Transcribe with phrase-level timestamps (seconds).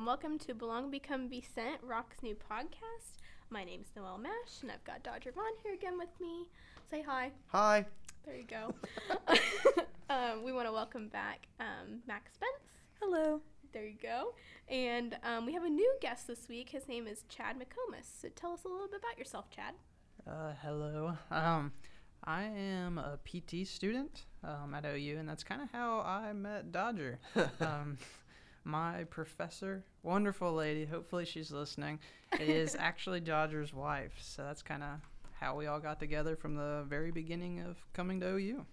[0.00, 3.20] and welcome to Belong Become Be Sent, Rock's new podcast.
[3.50, 6.46] My name's Noelle Mash, and I've got Dodger Vaughn here again with me.
[6.90, 7.32] Say hi.
[7.48, 7.84] Hi.
[8.24, 8.74] There you go.
[10.08, 12.72] um, we want to welcome back um, Max Spence.
[12.98, 13.42] Hello.
[13.74, 14.32] There you go.
[14.70, 16.70] And um, we have a new guest this week.
[16.70, 18.06] His name is Chad McComas.
[18.22, 19.74] So tell us a little bit about yourself, Chad.
[20.26, 21.12] Uh, hello.
[21.30, 21.72] Um,
[22.24, 26.72] I am a PT student um, at OU, and that's kind of how I met
[26.72, 27.18] Dodger.
[27.60, 27.98] um,
[28.64, 31.98] my professor, wonderful lady, hopefully she's listening,
[32.38, 34.12] is actually Dodger's wife.
[34.20, 34.88] So that's kind of
[35.40, 38.64] how we all got together from the very beginning of coming to OU.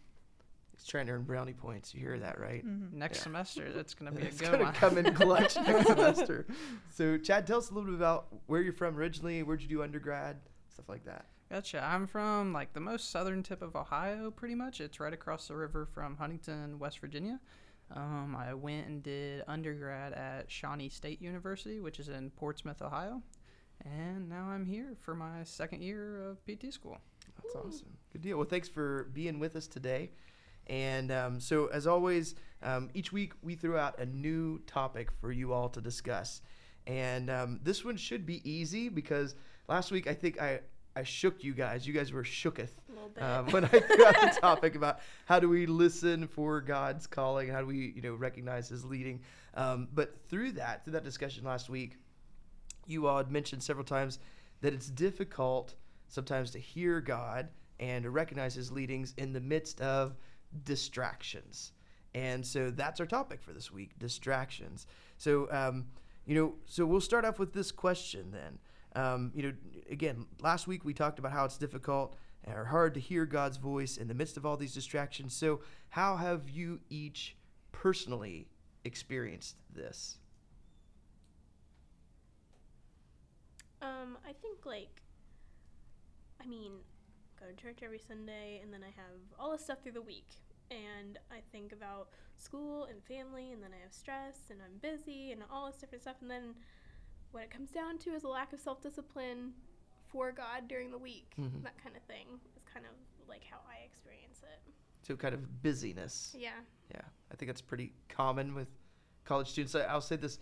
[0.75, 1.93] He's trying to earn brownie points.
[1.95, 2.63] You hear that, right?
[2.65, 2.99] Mm-hmm.
[2.99, 3.23] Next Yeah.
[3.23, 4.73] semester, that's going to be a It's good gonna one.
[4.73, 6.45] come in clutch next semester.
[6.93, 9.41] So, Chad, tell us a little bit about where you're from originally.
[9.41, 10.37] Where'd you do undergrad?
[10.71, 11.25] Stuff like that.
[11.49, 11.81] Gotcha.
[11.83, 14.79] I'm from like the most southern tip of Ohio, pretty much.
[14.81, 17.39] It's right across the river from Huntington, West Virginia.
[17.95, 23.21] Um, I went and did undergrad at Shawnee State University, which is in Portsmouth, Ohio.
[23.85, 26.97] And now I'm here for my second year of PT school.
[27.41, 27.97] That's awesome.
[28.11, 28.37] Good deal.
[28.37, 30.11] Well, thanks for being with us today.
[30.67, 35.31] And um, so, as always, um, each week we throw out a new topic for
[35.31, 36.41] you all to discuss.
[36.85, 39.35] And um, this one should be easy because
[39.67, 40.59] last week I think I,
[40.97, 41.85] I shook you guys.
[41.85, 43.23] You guys were shooketh A little bit.
[43.23, 47.49] um, when I threw out the topic about how do we listen for God's calling,
[47.49, 49.21] how do we you know recognize His leading.
[49.53, 51.97] Um, but through that, through that discussion last week,
[52.87, 54.17] you all had mentioned several times
[54.61, 55.75] that it's difficult
[56.07, 60.15] sometimes to hear God and to recognize His leadings in the midst of
[60.63, 61.73] distractions.
[62.15, 64.87] And so that's our topic for this week: distractions.
[65.17, 65.85] So um,
[66.25, 68.57] you know, so we'll start off with this question then.
[68.97, 69.53] Um, you know,
[69.91, 72.15] again, last week we talked about how it's difficult
[72.51, 75.35] or hard to hear God's voice in the midst of all these distractions.
[75.35, 77.35] So, how have you each
[77.71, 78.47] personally
[78.85, 80.17] experienced this?
[83.83, 85.03] Um, I think like,
[86.41, 86.71] I mean,
[87.39, 90.29] go to church every Sunday, and then I have all this stuff through the week,
[90.71, 92.07] and I think about
[92.37, 96.01] school and family, and then I have stress, and I'm busy, and all this different
[96.01, 96.55] stuff, and then
[97.31, 99.53] what it comes down to is a lack of self discipline
[100.11, 101.33] for God during the week.
[101.39, 101.63] Mhm.
[101.63, 102.91] That kind of thing is kind of
[103.27, 104.59] like how I experience it.
[105.03, 106.35] So, kind of busyness.
[106.37, 106.51] Yeah.
[106.91, 107.01] Yeah,
[107.31, 108.67] I think that's pretty common with
[109.25, 109.75] college students.
[109.75, 110.39] I, I'll say this: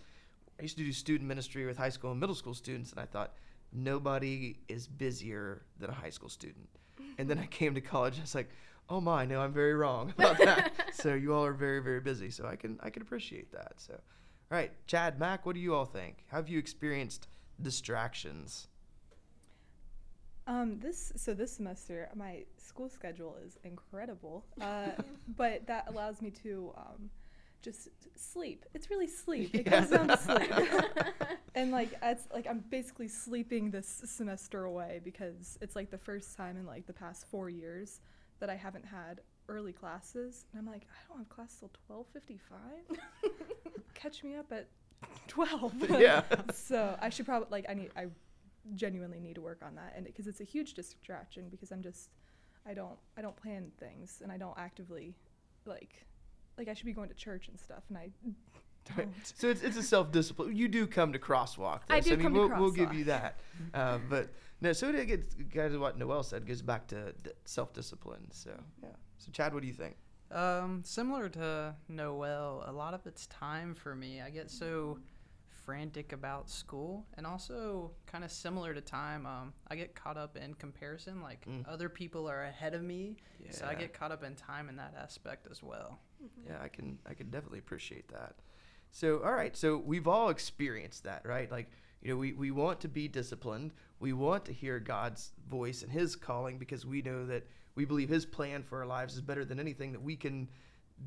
[0.58, 3.06] I used to do student ministry with high school and middle school students, and I
[3.06, 3.34] thought
[3.72, 6.68] nobody is busier than a high school student.
[7.18, 8.50] And then I came to college, and it's like,
[8.90, 10.72] oh my, no, I'm very wrong about that.
[10.94, 12.30] so you all are very, very busy.
[12.30, 13.72] So I can, I can appreciate that.
[13.78, 13.98] So,
[14.50, 16.24] all right, Chad, Mac, what do you all think?
[16.28, 17.28] How have you experienced
[17.60, 18.68] distractions?
[20.46, 24.92] Um, this so this semester my school schedule is incredible, uh,
[25.36, 27.10] but that allows me to um,
[27.62, 28.64] just sleep.
[28.72, 29.56] It's really sleep.
[29.56, 29.80] It Yeah.
[29.80, 30.52] comes down to sleep,
[31.56, 36.36] and like it's like I'm basically sleeping this semester away because it's like the first
[36.36, 38.00] time in like the past four years
[38.38, 42.06] that I haven't had early classes, and I'm like I don't have class till twelve
[42.12, 42.98] fifty five.
[43.94, 44.68] Catch me up at
[45.28, 45.74] twelve.
[45.90, 46.22] yeah.
[46.52, 48.06] so I should probably like I need I
[48.74, 52.10] genuinely need to work on that and because it's a huge distraction because I'm just
[52.66, 55.14] I don't I don't plan things and I don't actively
[55.66, 56.04] like
[56.58, 58.10] like I should be going to church and stuff and I
[58.96, 59.14] don't.
[59.22, 60.56] So it's, it's a self discipline.
[60.56, 61.80] You do come to crosswalk.
[61.86, 61.94] Though.
[61.94, 63.38] I so, do I mean, come to we'll, we'll give you that.
[63.74, 64.30] Uh, but
[64.60, 67.12] no, so it gets kind of what Noel said goes back to
[67.44, 68.26] self discipline.
[68.30, 68.50] So
[68.82, 68.88] yeah.
[69.18, 69.96] So Chad, what do you think?
[70.30, 74.20] Um, similar to Noel, a lot of it's time for me.
[74.20, 74.98] I get so
[75.64, 79.26] frantic about school, and also kind of similar to time.
[79.26, 81.64] Um, I get caught up in comparison, like Mm.
[81.68, 83.16] other people are ahead of me,
[83.50, 85.98] so I get caught up in time in that aspect as well.
[86.46, 88.36] Yeah, I can I can definitely appreciate that.
[88.90, 91.50] So all right, so we've all experienced that, right?
[91.50, 91.68] Like
[92.02, 93.72] you know, we, we want to be disciplined.
[94.00, 98.08] We want to hear God's voice and His calling because we know that we believe
[98.08, 100.48] His plan for our lives is better than anything that we can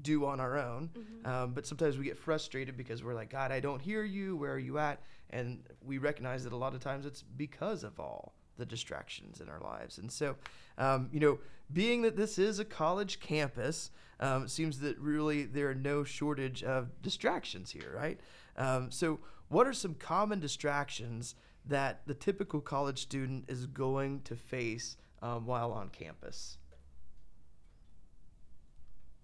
[0.02, 0.90] do on our own.
[1.26, 4.36] Um, but sometimes we get frustrated because we're like, God, I don't hear you.
[4.36, 5.02] Where are you at?
[5.32, 9.50] And we recognize that a lot of times it's because of all the distractions in
[9.50, 9.98] our lives.
[9.98, 10.36] And so,
[10.78, 11.40] um, you know,
[11.72, 16.04] being that this is a college campus, um, it seems that really there are no
[16.04, 18.20] shortage of distractions here, right?
[18.58, 21.34] Um, so, what are some common distractions
[21.66, 26.58] that the typical college student is going to face um, while on campus?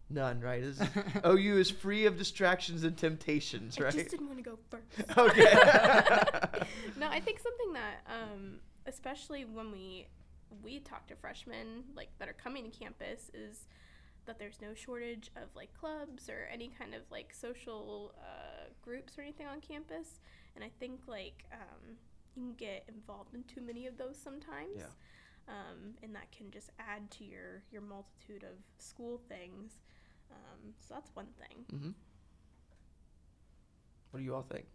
[0.10, 0.62] None, right?
[0.62, 0.82] Is,
[1.26, 3.94] OU is free of distractions and temptations, I right?
[3.94, 4.86] just didn't want to go first.
[5.18, 5.44] okay.
[6.98, 10.08] no, I think something that, um, especially when we
[10.64, 13.68] we talk to freshmen like that are coming to campus, is
[14.26, 19.18] that there's no shortage of like clubs or any kind of like social uh, groups
[19.18, 20.20] or anything on campus,
[20.56, 21.98] and I think like um,
[22.36, 24.78] you can get involved in too many of those sometimes.
[24.78, 24.86] Yeah.
[25.48, 29.74] Um, and that can just add to your your multitude of school things.
[30.32, 31.66] Um, so that's one thing.
[31.74, 31.92] Mm-hmm.
[34.12, 34.66] What do you all think?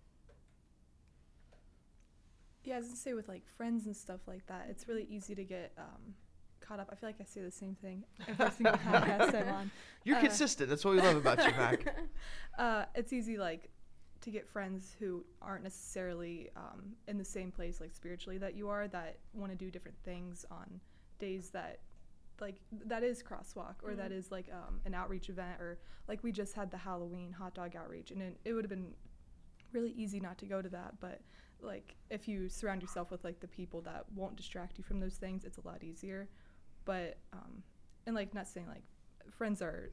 [2.64, 5.34] Yeah, I was gonna say with like friends and stuff like that, it's really easy
[5.34, 6.14] to get um,
[6.60, 6.88] caught up.
[6.92, 9.70] I feel like I say the same thing every single podcast I'm on.
[10.04, 10.68] You're Uh, consistent.
[10.68, 11.86] That's what we love about you, Mac.
[12.58, 13.70] Uh, it's easy like
[14.20, 18.68] to get friends who aren't necessarily um, in the same place like spiritually that you
[18.68, 20.80] are that want to do different things on
[21.18, 21.80] days that
[22.40, 22.56] like
[22.86, 24.16] that is crosswalk or that Mhm.
[24.18, 25.78] is like um, an outreach event or
[26.08, 28.94] like we just had the halloween hot dog outreach and it, it would have been
[29.72, 31.20] really easy not to go to that but
[31.60, 35.16] like if you surround yourself with like the people that won't distract you from those
[35.16, 36.28] things it's a lot easier
[36.84, 37.62] but um
[38.06, 38.82] and like not saying like
[39.30, 39.90] friends are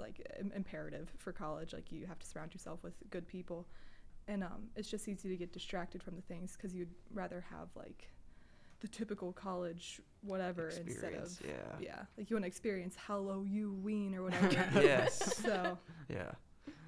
[0.00, 3.66] like Im- imperative for college like you have to surround yourself with good people
[4.28, 7.68] and um it's just easy to get distracted from the things because you'd rather have
[7.76, 8.10] like
[8.80, 11.52] the typical college whatever instead of yeah.
[11.80, 15.36] yeah like you want to experience hello you ween or whatever Yes.
[15.44, 16.32] so Yeah.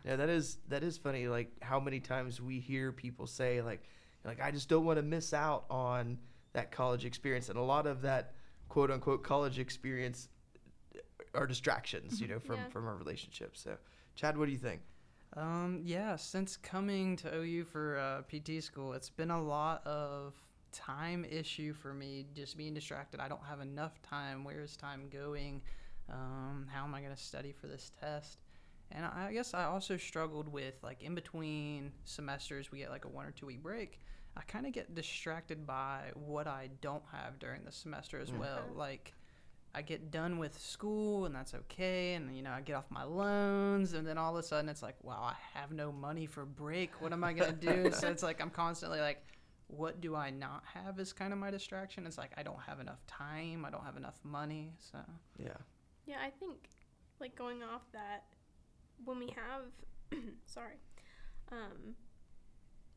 [0.04, 1.28] Yeah, that is that is funny.
[1.28, 3.84] Like how many times we hear people say like
[4.24, 6.18] like I just don't want to miss out on
[6.54, 8.34] that college experience, and a lot of that
[8.68, 10.28] quote unquote college experience
[11.34, 12.68] are distractions, you know, from Yeah.
[12.70, 13.60] from our relationships.
[13.62, 13.76] So,
[14.14, 14.82] Chad, what do you think?
[15.34, 20.34] Um, yeah, since coming to OU for uh, PT school, it's been a lot of
[20.72, 23.20] time issue for me just being distracted.
[23.20, 24.44] I don't have enough time.
[24.44, 25.62] Where is time going?
[26.10, 28.40] Um, how am I going to study for this test?
[28.90, 33.06] And I I guess I also struggled with like in between semesters, we get like
[33.06, 34.00] a one or two week break.
[34.36, 38.38] I kind of get distracted by what I don't have during the semester as Mm.
[38.38, 38.70] well.
[38.74, 39.14] Like,
[39.74, 43.04] I get done with school and that's okay, and you know I get off my
[43.04, 46.44] loans, and then all of a sudden it's like, wow, I have no money for
[46.44, 47.00] break.
[47.00, 47.90] What am I gonna do?
[47.92, 49.24] so it's like I'm constantly like,
[49.68, 50.98] what do I not have?
[50.98, 52.06] Is kind of my distraction.
[52.06, 53.64] It's like I don't have enough time.
[53.64, 54.72] I don't have enough money.
[54.78, 54.98] So
[55.38, 55.48] Yeah.
[56.06, 56.68] Yeah, I think
[57.18, 58.24] like going off that
[59.04, 60.76] when we have sorry.
[61.50, 61.96] Um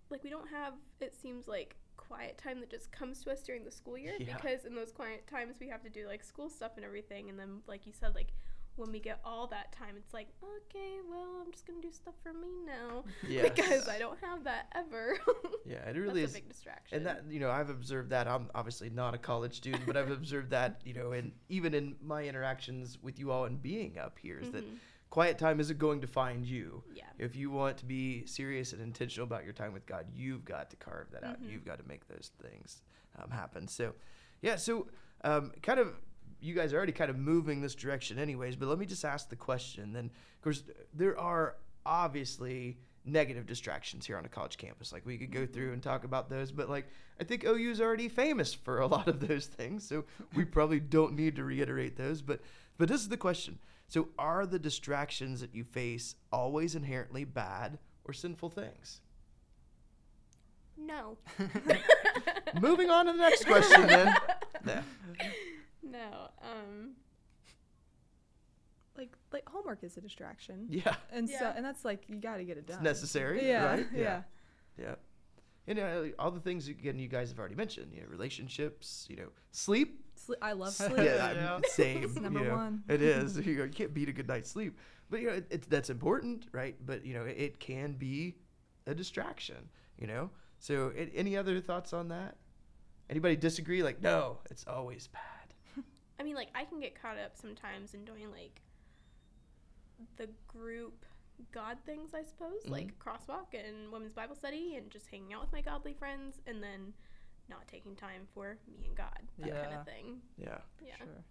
[0.10, 3.64] like we don't have it seems like quiet time that just comes to us during
[3.64, 4.36] the school year Yeah.
[4.36, 7.40] because in those quiet times we have to do like school stuff and everything and
[7.40, 8.34] then like you said like
[8.78, 12.14] when we get all that time it's like okay well i'm just gonna do stuff
[12.22, 13.50] for me now Yes.
[13.56, 15.18] because i don't have that ever
[15.66, 16.32] Yeah, it really is.
[16.32, 19.56] a big distraction and that you know i've observed that i'm obviously not a college
[19.56, 23.46] student but i've observed that you know and even in my interactions with you all
[23.46, 24.76] and being up here is that Mhm.
[25.16, 26.84] Quiet time isn't going to find you.
[26.94, 27.04] Yeah.
[27.18, 30.70] If you want to be serious and intentional about your time with god you've got
[30.72, 31.42] to carve that out.
[31.42, 31.54] Mhm.
[31.54, 32.82] you've got to make those things
[33.18, 33.66] um, happen.
[33.70, 33.94] So
[34.42, 34.88] yeah so
[35.24, 35.94] um, kind of
[36.42, 39.30] you guys are already kind of moving this direction anyways but let me just ask
[39.30, 40.08] the question then.
[40.38, 40.64] Of course
[40.94, 44.92] there are obviously negative distractions here on a college campus.
[44.92, 46.88] Like we could go through and talk about those but like
[47.22, 50.04] i think ou is already famous for a lot of those things so
[50.36, 52.42] we probably don't need to reiterate those but
[52.78, 57.78] but this is the question so are the distractions that you face always inherently bad
[58.04, 59.02] or sinful things?
[60.78, 61.18] No.
[62.62, 64.16] Moving on to the next question then.
[64.66, 64.82] Yeah.
[65.84, 66.94] No um
[68.98, 70.66] like like homework is a distraction.
[70.70, 70.96] Yeah.
[71.12, 72.78] And so and that's like you got to get it done.
[72.78, 73.88] It's necessary yeah right?
[73.96, 74.22] yeah.
[74.76, 74.96] Yeah.
[75.68, 79.18] And uh, all the things again you guys have already mentioned you know relationships you
[79.18, 81.52] know sleep Sle- i love Yeah, sleep yeah, Yeah.
[81.54, 82.04] I'm- same.
[82.04, 82.84] It's number you know, one.
[82.90, 83.38] It is.
[83.46, 84.78] You, know, you can't beat a good night's sleep,
[85.10, 86.76] but you know it, it's that's important, right?
[86.86, 88.36] But you know it, it can be
[88.88, 89.70] a distraction.
[89.98, 90.30] You know.
[90.60, 92.38] So a- any other thoughts on that?
[93.10, 93.84] Anybody disagree?
[93.84, 95.84] Like no, it's always bad.
[96.20, 98.62] I mean, like I can get caught up sometimes in doing like
[100.18, 101.06] the group
[101.52, 102.70] God things, I suppose, Mhm.
[102.70, 106.64] like crosswalk and women's Bible study, and just hanging out with my godly friends, and
[106.64, 106.94] then
[107.50, 110.22] not taking time for me and God, that kind of thing.
[110.38, 110.58] Yeah.
[110.82, 110.96] Yeah.
[110.98, 111.24] Sure.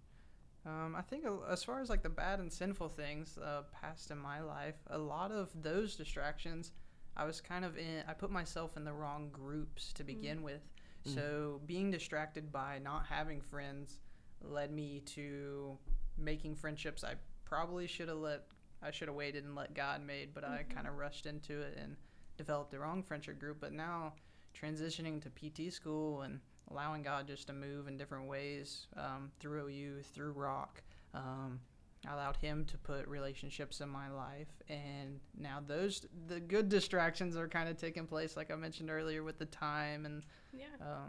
[0.66, 4.18] Um, I think as far as like the bad and sinful things uh, past in
[4.18, 6.73] my life, a lot of those distractions,
[7.16, 8.02] I was kind of in.
[8.09, 10.62] I put myself in the wrong groups to begin with.
[11.06, 11.14] Mm.
[11.14, 13.99] So being distracted by not having friends
[14.40, 15.76] led me to
[16.16, 18.47] making friendships I probably should have let.
[18.83, 20.71] I should have waited and let God made, but I Mhm.
[20.75, 21.97] kind of rushed into it and
[22.37, 23.61] developed the wrong friendship group.
[23.61, 24.14] But now
[24.61, 29.68] transitioning to PT school and allowing God just to move in different ways um, through
[29.68, 30.82] OU, through Rock.
[31.12, 31.61] Um,
[32.06, 37.37] I allowed Him to put relationships in my life, and now those the good distractions
[37.37, 40.66] are kind of taking place, like I mentioned earlier, with the time and Yeah.
[40.82, 41.08] um,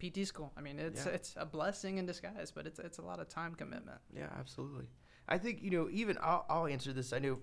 [0.00, 0.52] PT school.
[0.56, 1.12] I mean, it's Yeah.
[1.12, 3.98] it's a blessing in disguise, but it's it's a lot of time commitment.
[4.14, 4.86] Yeah, absolutely.
[5.28, 5.88] I think you know.
[5.90, 7.12] Even I'll, I'll answer this.
[7.12, 7.38] I know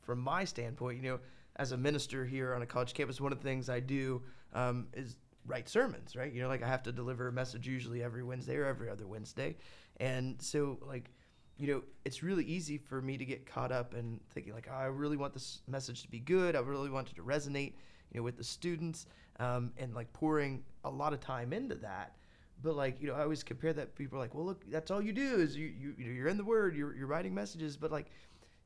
[0.00, 1.20] from my standpoint, you know,
[1.56, 4.88] as a minister here on a college campus, one of the things I do um,
[4.94, 5.16] is
[5.46, 6.32] write sermons, right?
[6.32, 9.06] You know, like I have to deliver a message usually every Wednesday or every other
[9.06, 9.56] Wednesday.
[9.98, 11.10] And so, like,
[11.58, 14.74] you know, it's really easy for me to get caught up in thinking, like, oh,
[14.74, 16.56] I really want this message to be good.
[16.56, 17.74] I really want it to resonate,
[18.12, 19.06] you know, with the students
[19.38, 22.16] um, and like pouring a lot of time into that.
[22.62, 25.02] But like, you know, I always compare that people are like, well, look, that's all
[25.02, 27.76] you do is you, you, you know, you're in the word, you're, you're writing messages.
[27.76, 28.06] But like,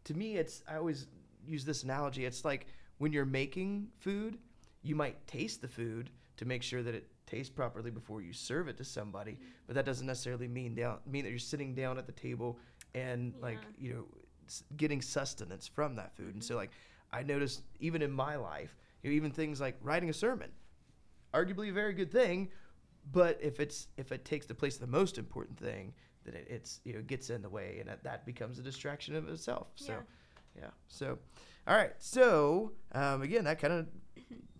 [0.05, 1.07] to me, it's, I always
[1.47, 2.25] use this analogy.
[2.25, 2.67] It's like
[2.99, 4.39] when you're making food,
[4.85, 8.69] you might taste the food to make sure that it tastes properly before you serve
[8.69, 9.39] it to somebody.
[9.67, 12.59] But that doesn't necessarily mean down, mean that you're sitting down at the table
[12.95, 14.05] and like, you know,
[14.47, 16.35] s- getting sustenance from that food.
[16.35, 16.71] And so like,
[17.13, 20.51] I noticed even in my life, you know, even things like writing a sermon,
[21.33, 22.51] arguably a very good thing,
[23.13, 25.93] but if it's if it takes the place of the most important thing,
[26.25, 29.15] then it, it's you know gets in the way, and that, that becomes a distraction
[29.15, 29.69] of itself.
[29.77, 30.63] So, Yeah.
[30.63, 30.71] yeah.
[30.89, 31.19] So,
[31.67, 31.93] all right.
[31.99, 33.87] So um, again, that kind of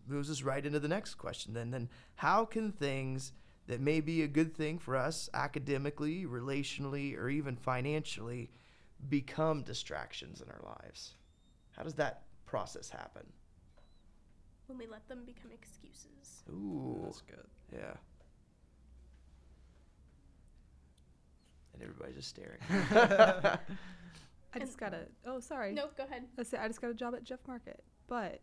[0.09, 1.55] moves us right into the next question.
[1.55, 3.33] Then, then how can things
[3.67, 8.51] that may be a good thing for us academically, relationally, or even financially
[9.09, 11.15] become distractions in our lives?
[11.77, 13.23] How does that process happen?
[14.67, 16.43] When we let them become excuses.
[16.51, 17.47] Ooh, That's good.
[17.73, 17.95] yeah.
[21.73, 22.61] And everybody's just staring.
[24.55, 25.01] I just got a.
[25.27, 25.73] Oh, sorry.
[25.73, 26.25] Nope, go ahead.
[26.37, 28.41] Let's say I just got a job at Jeff Market, but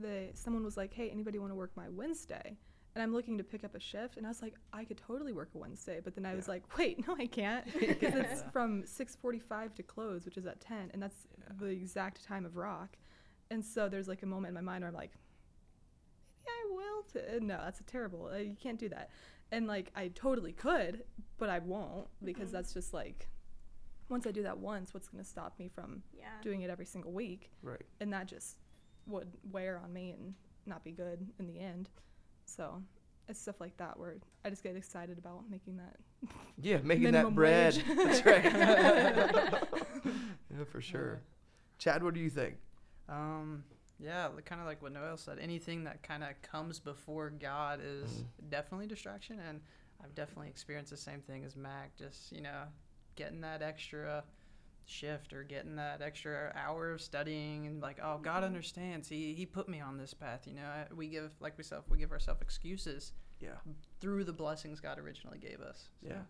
[0.00, 2.56] the someone was like, "Hey, anybody want to work my Wednesday?"
[2.94, 5.32] And I'm looking to pick up a shift, and I was like, "I could totally
[5.32, 8.82] work a Wednesday," but then I was like, "Wait, no, I can't," because it's from
[8.84, 11.52] 6:45 to close, which is at 10, and that's Yeah.
[11.58, 12.96] the exact time of rock.
[13.50, 15.12] And so there's like a moment in my mind where I'm like,
[16.44, 18.26] "Maybe I will." To no, that's a terrible.
[18.32, 19.10] Uh, you can't do that.
[19.50, 21.04] And like I totally could,
[21.38, 22.52] but I won't because Mhm.
[22.52, 23.28] that's just like,
[24.08, 26.40] once I do that once, what's going to stop me from Yeah.
[26.42, 27.50] doing it every single week?
[27.62, 27.82] right.
[28.00, 28.56] and that just
[29.06, 30.34] would wear on me and
[30.66, 31.88] not be good in the end.
[32.46, 32.82] So
[33.28, 35.96] it's stuff like that where I just get excited about making that.
[36.60, 37.74] Yeah, making that bread.
[37.74, 37.96] wage.
[37.96, 38.44] That's right.
[40.04, 41.20] yeah, for sure.
[41.78, 42.56] Chad, what do you think?
[43.08, 43.64] Um,
[43.98, 45.38] yeah, kind of like what Noel said.
[45.40, 48.50] Anything that kind of comes before God is Mhm.
[48.50, 49.60] definitely distraction, and
[50.02, 51.94] I've definitely experienced the same thing as Mac.
[51.96, 52.64] Just you know,
[53.16, 54.24] getting that extra
[54.86, 58.46] shift or getting that extra hour of studying, and like, oh, God Mhm.
[58.46, 59.08] understands.
[59.08, 60.46] He He put me on this path.
[60.46, 63.58] You know, I- we give like we self we give ourselves excuses Yeah.
[64.00, 65.88] through the blessings God originally gave us.
[66.02, 66.08] So.
[66.08, 66.22] Yeah.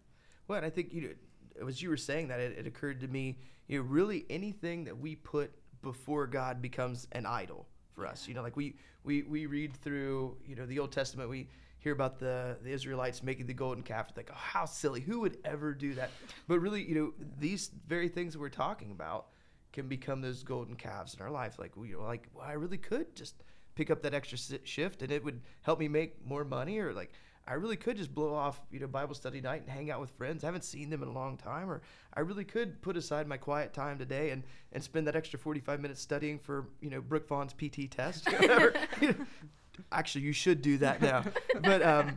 [0.49, 1.17] Well, and I think you
[1.59, 4.85] know, as you were saying that, it, it occurred to me, you know, really anything
[4.85, 8.27] that we put before God becomes an idol for us.
[8.29, 11.49] You know, like we we we read through, you know, the Old Testament, we
[11.83, 14.09] hear about the the Israelites making the golden calf.
[14.09, 15.01] It's like, oh, how silly!
[15.01, 16.11] Who would ever do that?
[16.49, 19.27] But really, you know, these very things that we're talking about
[19.73, 21.59] can become those golden calves in our life.
[21.59, 23.43] Like we, you know, like, well, I really could just
[23.75, 27.13] pick up that extra shift, and it would help me make more money, or like.
[27.45, 30.11] I really could just blow off, you know, Bible study night and hang out with
[30.11, 30.45] friends.
[30.45, 31.83] I haven't seen them in a long time, or
[32.15, 35.81] I really could put aside my quiet time today and, and spend that extra 45
[35.81, 38.29] minutes studying for, you know, Brooke Vaughn's PT test.
[39.79, 39.85] or whatever.
[39.85, 41.25] You know, Actually, you should do that now.
[41.63, 42.17] But, um,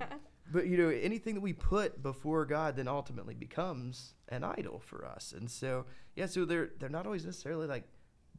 [0.51, 5.05] but you know, anything that we put before God then ultimately becomes an idol for
[5.05, 5.33] us.
[5.37, 5.85] And so,
[6.15, 7.83] yeah, so they're they're not always necessarily like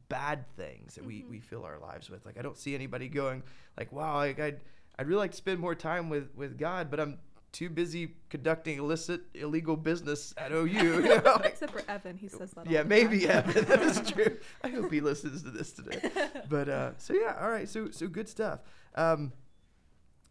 [0.09, 1.29] bad things that we, Mhm.
[1.29, 2.25] we fill our lives with.
[2.25, 3.43] Like I don't see anybody going
[3.77, 4.61] like, wow, like I'd
[4.97, 7.19] I'd really like to spend more time with with God, but I'm
[7.51, 10.65] too busy conducting illicit, illegal business at OU.
[10.67, 11.41] You know?
[11.43, 12.67] Except for Evan, he says that.
[12.67, 13.49] all yeah, the maybe time.
[13.49, 13.65] Evan.
[13.65, 14.37] That is true.
[14.63, 15.99] I hope he listens to this today.
[16.49, 17.67] But uh, so yeah, all right.
[17.67, 18.59] So so good stuff.
[18.95, 19.33] Um,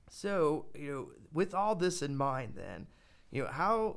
[0.08, 2.86] so you know, with all this in mind, then
[3.30, 3.96] you know, how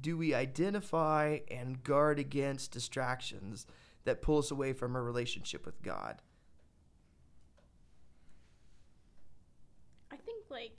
[0.00, 3.66] do we identify and guard against distractions
[4.04, 6.22] that pull us away from our relationship with God?
[10.10, 10.78] I think like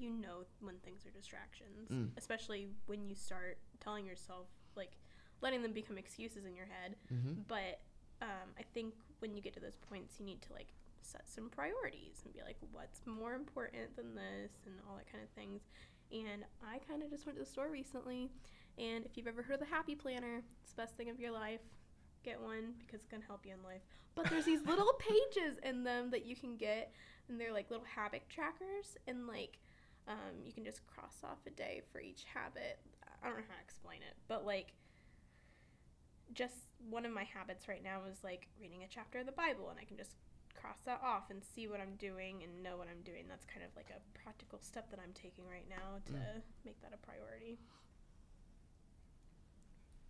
[0.00, 2.10] you know when things are distractions, Mm.
[2.16, 4.96] especially when you start telling yourself like
[5.42, 6.96] letting them become excuses in your head.
[7.12, 7.42] Mm-hmm.
[7.48, 7.80] But
[8.22, 10.68] um, I think when you get to those points, you need to like
[11.02, 15.24] set some priorities and be like, what's more important than this, and all that kind
[15.24, 15.62] of things.
[16.12, 18.30] And I kind of just went to the store recently,
[18.78, 21.30] and if you've ever heard of the Happy Planner, it's the best thing of your
[21.32, 21.60] life.
[22.22, 23.82] Get one because it's gonna help you in life.
[24.14, 26.92] But there's these little pages in them that you can get,
[27.28, 29.58] and they're like little habit trackers, and like
[30.10, 32.80] um, you can just cross off a day for each habit.
[33.22, 34.74] I don't know how to explain it, but like
[36.32, 39.70] just one of my habits right now is like reading a chapter of the Bible,
[39.70, 40.16] and I can just
[40.54, 43.24] cross that off and see what I'm doing and know what I'm doing.
[43.28, 46.42] That's kind of like a practical step that I'm taking right now to Mm.
[46.64, 47.58] make that a priority.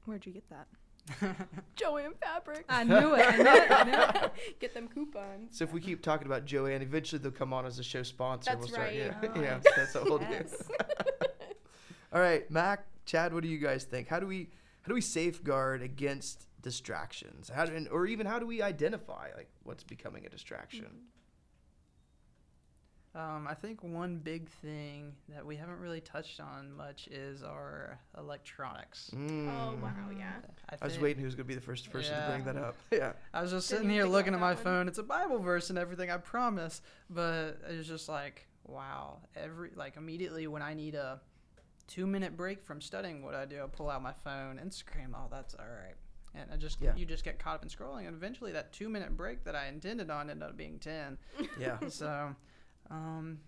[0.07, 0.67] Where'd you get that?
[1.77, 2.65] Joann Fabric.
[2.69, 3.27] I knew it.
[3.27, 3.71] I knew it.
[3.71, 4.33] I knew it.
[4.61, 5.57] Get them coupons.
[5.57, 8.51] So if we keep talking about Joann, eventually they'll come on as a show sponsor.
[8.51, 8.97] That's we'll start, right.
[8.97, 9.63] Yeah, Oh, yeah, nice.
[9.77, 10.51] that's what we'll Yes.
[10.69, 10.75] do.
[12.13, 14.09] All right, Mac, Chad, what do you guys think?
[14.09, 14.51] How do we
[14.83, 17.51] how do we safeguard against distractions?
[17.55, 20.85] How do, or even how do we identify like what's becoming a distraction?
[20.87, 20.97] Mm-hmm.
[23.13, 27.99] Um, I think one big thing that we haven't really touched on much is our
[28.17, 29.11] electronics.
[29.13, 29.81] Oh Mm.
[29.83, 30.35] wow, yeah.
[30.81, 32.77] I was waiting who's going to be the first person to bring that up.
[32.93, 33.13] Yeah.
[33.35, 34.63] I was just Didn't sitting here looking at my one.
[34.63, 34.89] phone.
[34.89, 36.83] It's a Bible verse and everything, I promise.
[37.09, 39.19] But it was just like, wow.
[39.35, 41.21] Every like immediately when I need a
[41.89, 45.15] two minute break from studying, what I do, I pull out my phone, Instagram.
[45.17, 45.97] Oh, that's all right.
[46.37, 46.95] And I just Yeah.
[46.95, 49.67] you just get caught up in scrolling, and eventually that two minute break that I
[49.67, 51.19] intended on ended up being ten.
[51.59, 51.79] Yeah.
[51.89, 52.37] so,
[52.91, 53.39] um,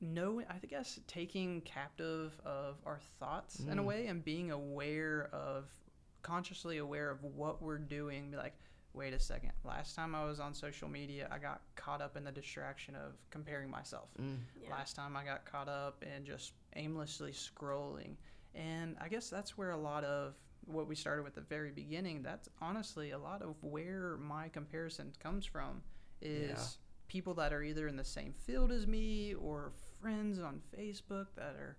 [0.00, 3.86] no, I guess taking captive of our thoughts in a Mm.
[3.86, 5.68] way and being aware of,
[6.22, 8.30] consciously aware of what we're doing.
[8.30, 8.54] Be like,
[8.94, 9.52] wait a second.
[9.64, 13.12] Last time I was on social media, I got caught up in the distraction of
[13.30, 14.08] comparing myself.
[14.20, 14.38] Mm.
[14.62, 14.70] Yeah.
[14.70, 18.16] Last time I got caught up in just aimlessly scrolling.
[18.54, 20.34] And I guess that's where a lot of
[20.66, 25.12] what we started with the very beginning, that's honestly a lot of where my comparison
[25.22, 25.82] comes from
[26.20, 26.64] is Yeah.
[27.10, 31.56] People that are either in the same field as me or friends on Facebook that
[31.58, 31.76] are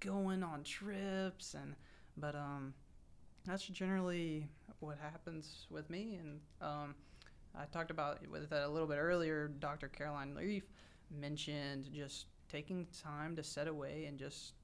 [0.00, 1.76] going on trips and
[2.16, 2.74] but um
[3.46, 4.48] that's generally
[4.80, 6.94] what happens with me and um
[7.56, 9.46] I talked about with that a little bit earlier.
[9.46, 9.86] Dr.
[9.86, 10.64] Caroline Leaf
[11.08, 14.54] mentioned just taking time to set away and just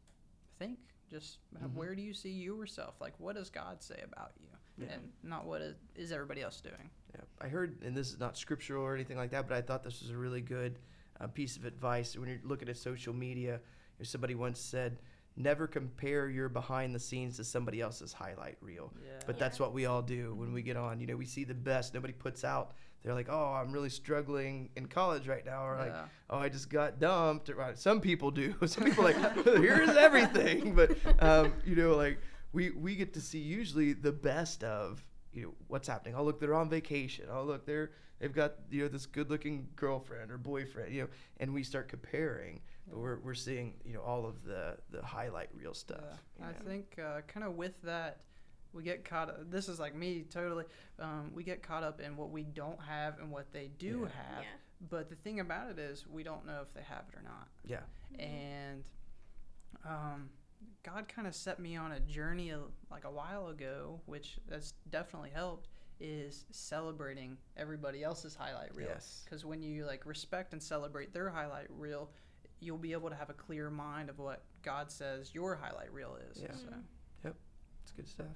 [0.59, 0.81] think.
[1.09, 1.75] Just uh, Mhm.
[1.75, 3.01] where do you see yourself?
[3.01, 4.49] Like, what does God say about you?
[4.85, 4.95] Yeah.
[4.95, 6.91] And not what is, is everybody else doing.
[7.15, 9.83] Yeah, I heard, and this is not scriptural or anything like that, but I thought
[9.83, 10.79] this was a really good
[11.21, 13.53] uh, piece of advice when you're looking at social media.
[13.53, 14.99] You know, somebody once said,
[15.37, 19.21] "Never compare your behind the scenes to somebody else's highlight reel." Yeah.
[19.27, 21.01] But that's what we all do when we get on.
[21.01, 21.95] You know, we see the best.
[21.95, 22.73] Nobody puts out.
[23.03, 25.95] They're like, "Oh, I'm really struggling in college right now," or like,
[26.29, 28.55] "Oh, I just got dumped." Or, well, some people do.
[28.67, 32.19] Some people are like, "Here's everything," but um, you know, like
[32.53, 36.15] we we get to see usually the best of you know what's happening.
[36.17, 37.27] Oh, look, they're on vacation.
[37.31, 40.93] Oh, look, they're they've got you know this good-looking girlfriend or boyfriend.
[40.95, 42.61] You know, and we start comparing.
[42.89, 46.01] But we're, we're seeing you know all of the the highlight reel stuff.
[46.39, 46.47] Yeah.
[46.47, 46.59] I know.
[46.67, 48.21] think uh, kind of with that,
[48.73, 49.51] we get caught.
[49.51, 50.65] This is like me totally.
[50.99, 54.35] Um, we get caught up in what we don't have and what they do Yeah.
[54.35, 54.43] have.
[54.43, 54.49] Yeah.
[54.89, 57.49] But the thing about it is, we don't know if they have it or not.
[57.67, 57.81] Yeah.
[58.19, 58.83] And
[59.87, 60.31] um,
[60.83, 64.75] God kind of set me on a journey a, like a while ago, which has
[64.91, 65.69] definitely helped.
[66.03, 68.89] Is celebrating everybody else's highlight reel.
[68.89, 69.21] Yes.
[69.23, 72.09] Because when you like respect and celebrate their highlight reel,
[72.59, 76.17] you'll be able to have a clear mind of what God says your highlight reel
[76.31, 76.41] is.
[76.41, 76.53] Yeah.
[76.55, 77.33] So.
[77.83, 78.27] It's good stuff.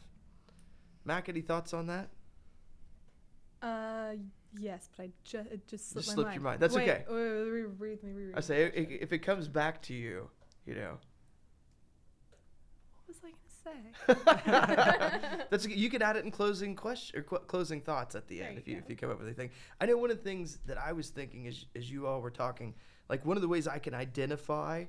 [1.07, 2.11] Mac, any thoughts on that?
[3.63, 4.13] Uh,
[4.59, 6.35] yes, but I just it just slipped Just my slipped mind.
[6.35, 6.61] your mind.
[6.61, 7.05] That's Wait, okay.
[7.09, 10.29] Wait, wait, re- read me, reread I say i- if it comes back to you,
[10.67, 10.99] you know.
[13.07, 13.39] What was I gonna
[15.37, 15.45] say?
[15.51, 18.49] That's you can add it in closing question or qu- closing thoughts at the There
[18.49, 18.81] end you if you go.
[18.85, 19.51] if you come up with anything.
[19.81, 22.31] I know one of the things that I was thinking as as you all were
[22.31, 22.75] talking,
[23.09, 24.85] like one of the ways I can identify,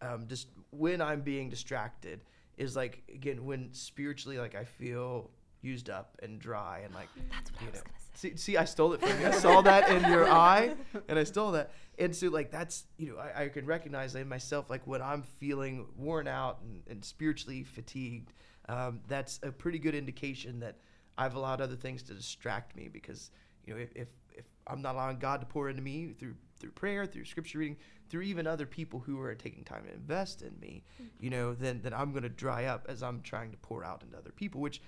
[0.00, 2.20] um, just when I'm being distracted
[2.56, 5.30] is like again when spiritually like I feel
[5.66, 7.84] used up and dry and like That's what you I was know.
[7.84, 8.06] gonna say.
[8.14, 9.26] See, see, I stole it from you.
[9.26, 10.74] I saw that in your eye,
[11.06, 11.72] and I stole that.
[11.98, 15.22] And so, like, that's you know, I, I can recognize in myself, like, when I'm
[15.22, 18.32] feeling worn out and, and spiritually fatigued,
[18.70, 20.76] um, that's a pretty good indication that
[21.18, 22.88] I've allowed other things to distract me.
[22.90, 23.30] Because
[23.66, 26.70] you know, if, if if I'm not allowing God to pour into me through through
[26.70, 27.76] prayer, through scripture reading,
[28.08, 30.84] through even other people who are taking time to invest in me,
[31.20, 34.02] you know, then then I'm going to dry up as I'm trying to pour out
[34.02, 34.80] into other people, which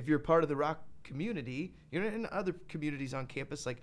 [0.00, 3.82] if you're part of the rock community, you know, in other communities on campus, like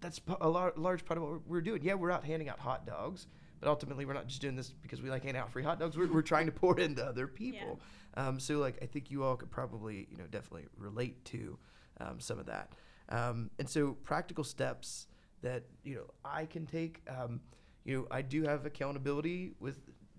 [0.00, 1.82] that's a lar- large part of what we're, doing.
[1.82, 3.26] Yeah, we're out handing out hot dogs,
[3.60, 5.96] but ultimately we're not just doing this because we like handing out free hot dogs.
[5.96, 7.80] We're, we're trying to pour into other people.
[8.16, 11.58] Um, so like I think you all could probably you know definitely relate to
[12.00, 12.72] um, some of that.
[13.10, 15.06] Um, and so practical steps
[15.42, 17.02] that you know I can take.
[17.08, 17.40] Um,
[17.84, 19.78] you know I do have accountability with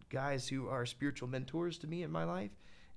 [0.09, 2.51] guys who are spiritual mentors to me in my life,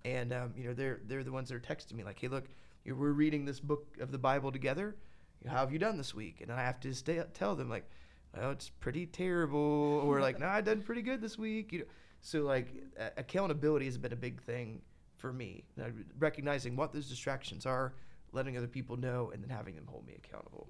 [0.06, 2.44] and um, you know they're they're the ones that are texting me like, hey, look,
[2.86, 4.94] we're reading this book of the Bible together.
[5.46, 6.40] How have you done this week?
[6.40, 7.88] And I have to stay, tell them like,
[8.34, 11.72] well, it's pretty terrible, or like, no, I've done pretty good this week.
[11.72, 11.84] You know,
[12.20, 14.80] so like uh, accountability has been a big thing
[15.16, 15.64] for me.
[16.18, 17.94] Recognizing what those distractions are,
[18.32, 20.68] letting other people know, and then having them hold me accountable.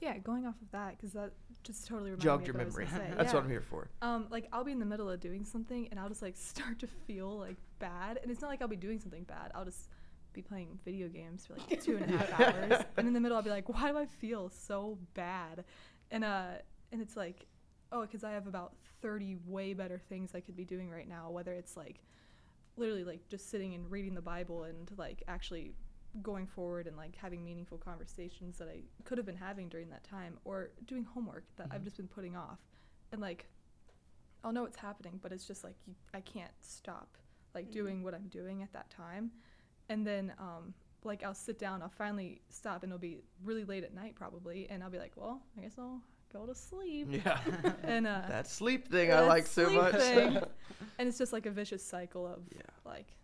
[0.00, 1.32] Yeah, going off of that because that
[1.62, 2.86] just totally reminded Jogged me your memory.
[3.16, 3.34] That's yeah.
[3.34, 3.90] what I'm here for.
[4.00, 6.78] Um, like I'll be in the middle of doing something and I'll just like start
[6.80, 9.52] to feel like bad, and it's not like I'll be doing something bad.
[9.54, 9.88] I'll just
[10.32, 13.36] be playing video games for like two and a half hours, and in the middle
[13.36, 15.64] I'll be like, why do I feel so bad?
[16.10, 16.52] And uh,
[16.92, 17.46] and it's like,
[17.92, 21.30] oh, because I have about thirty way better things I could be doing right now.
[21.30, 22.00] Whether it's like,
[22.78, 25.72] literally like just sitting and reading the Bible and like actually
[26.22, 30.04] going forward and like having meaningful conversations that I could have been having during that
[30.04, 31.84] time, or doing homework that I've Mhm.
[31.84, 32.58] just been putting off,
[33.12, 33.48] and like,
[34.42, 37.16] I'll know what's happening, but it's just like you, I can't stop
[37.54, 37.72] like Mhm.
[37.72, 39.30] doing what I'm doing at that time,
[39.88, 43.84] and then um, like I'll sit down, I'll finally stop, and it'll be really late
[43.84, 47.40] at night probably, and I'll be like, well, I guess I'll go to sleep, Yeah.
[47.84, 49.94] and uh, that sleep thing I like so much.
[50.98, 52.62] and it's just like a vicious cycle of yeah.
[52.84, 53.14] like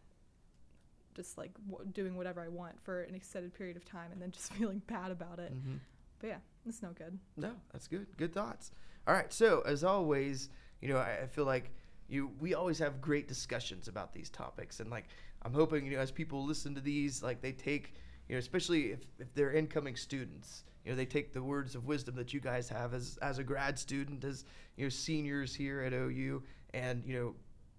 [1.17, 4.31] just like w- doing whatever I want for an extended period of time, and then
[4.31, 5.51] just feeling bad about it.
[5.51, 5.77] hmm
[6.21, 7.19] But yeah, it's no good.
[7.37, 8.07] No, that's good.
[8.17, 8.71] Good thoughts.
[9.09, 9.33] All right.
[9.33, 10.51] So as always,
[10.81, 11.71] you know, I, I feel like
[12.09, 15.07] you we always have great discussions about these topics, and like
[15.43, 17.95] I'm hoping you know as people listen to these, like they take
[18.29, 21.87] you know, especially if if they're incoming students, you know, they take the words of
[21.87, 24.45] wisdom that you guys have as as a grad student, as
[24.77, 26.43] you know, seniors here at OU,
[26.75, 27.35] and you know,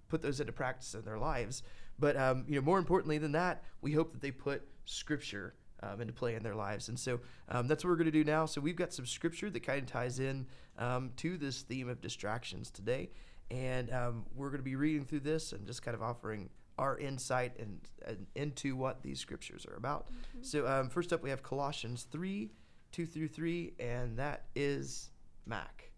[0.10, 1.64] put those into practice in their lives.
[2.00, 6.02] But um, you know, more importantly than that, we hope that they put Scripture um,
[6.02, 6.90] into play in their lives.
[6.90, 8.46] And so um, that's what we're going to do now.
[8.46, 10.46] So we've got some Scripture that kind of ties in
[10.78, 13.10] um, to this theme of distractions today,
[13.50, 16.96] and um, we're going to be reading through this and just kind of offering our
[17.00, 20.06] insight and, and into what these Scriptures are about.
[20.06, 20.44] Mm-hmm.
[20.44, 22.52] So um, first up, we have Colossians three,
[22.92, 25.10] two through three, and that is
[25.48, 25.90] Mac.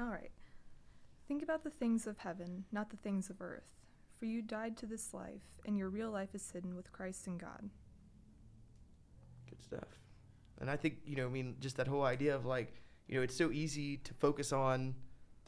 [0.00, 0.31] All right.
[1.32, 3.64] Think about the things of heaven, not the things of earth.
[4.18, 7.38] For you died to this life, and your real life is hidden with Christ in
[7.38, 7.70] God.
[9.48, 9.88] Good stuff.
[10.60, 12.74] And I think, you know, I mean, just that whole idea of like,
[13.08, 14.94] you know, it's so easy to focus on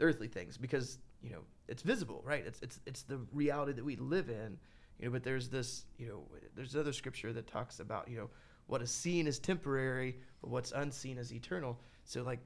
[0.00, 2.46] earthly things because, you know, it's visible, right?
[2.46, 4.56] It's it's it's the reality that we live in.
[4.98, 6.22] You know, but there's this, you know,
[6.56, 8.30] there's another scripture that talks about, you know,
[8.68, 11.78] what is seen is temporary, but what's unseen is eternal.
[12.04, 12.40] So like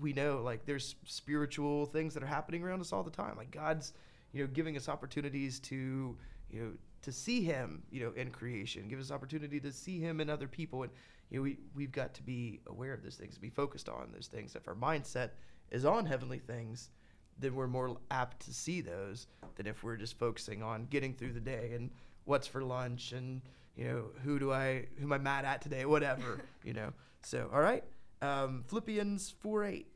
[0.00, 3.36] we know like there's spiritual things that are happening around us all the time.
[3.36, 3.92] Like God's,
[4.32, 6.16] you know, giving us opportunities to,
[6.50, 10.20] you know, to see him, you know, in creation, give us opportunity to see him
[10.20, 10.82] in other people.
[10.82, 10.92] And,
[11.30, 14.26] you know, we, we've got to be aware of those things, be focused on those
[14.26, 14.54] things.
[14.54, 15.30] If our mindset
[15.70, 16.90] is on heavenly things,
[17.38, 21.32] then we're more apt to see those than if we're just focusing on getting through
[21.32, 21.90] the day and
[22.24, 23.42] what's for lunch and,
[23.76, 26.92] you know, who do I, who am I mad at today, whatever, you know.
[27.22, 27.84] So, all right.
[28.22, 29.86] Um, Philippians 4 8.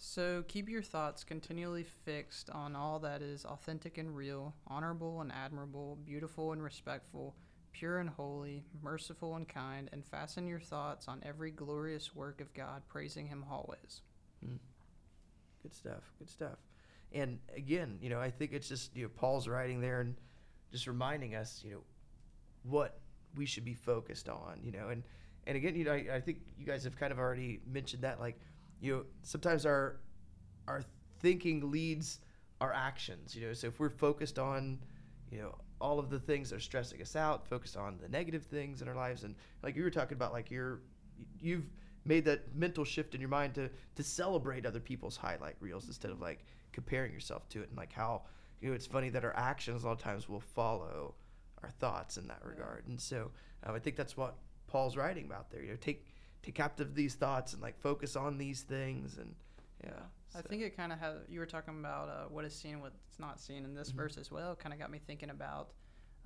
[0.00, 5.32] So keep your thoughts continually fixed on all that is authentic and real, honorable and
[5.32, 7.34] admirable, beautiful and respectful,
[7.72, 12.54] pure and holy, merciful and kind, and fasten your thoughts on every glorious work of
[12.54, 14.02] God, praising Him always.
[14.46, 14.58] Mm.
[15.62, 16.12] Good stuff.
[16.20, 16.58] Good stuff.
[17.12, 20.14] And again, you know, I think it's just you know Paul's writing there and
[20.70, 21.82] just reminding us, you know,
[22.62, 23.00] what
[23.36, 24.60] we should be focused on.
[24.62, 25.02] You know, and
[25.48, 28.20] and again, you know, I, I think you guys have kind of already mentioned that,
[28.20, 28.38] like,
[28.80, 29.96] you know, sometimes our
[30.68, 30.82] our
[31.20, 32.20] thinking leads
[32.60, 33.34] our actions.
[33.34, 34.78] You know, so if we're focused on,
[35.32, 38.44] you know, all of the things that are stressing us out, focused on the negative
[38.44, 40.80] things in our lives, and like you were talking about, like you're
[41.40, 41.64] you've
[42.04, 46.10] made that mental shift in your mind to to celebrate other people's highlight reels instead
[46.10, 48.20] of like comparing yourself to it and like how
[48.60, 51.14] you know it's funny that our actions a lot of times will follow
[51.62, 53.30] our thoughts in that regard and so
[53.64, 54.36] um, i think that's what
[54.68, 56.06] paul's writing about there you know take
[56.42, 59.34] take captive these thoughts and like focus on these things and
[59.84, 59.90] yeah
[60.36, 62.82] I think it kind of had, you were talking about uh, what is seen and
[62.82, 63.96] what's not seen in this Mhm.
[63.96, 64.54] verse as well.
[64.54, 65.70] Kind of got me thinking about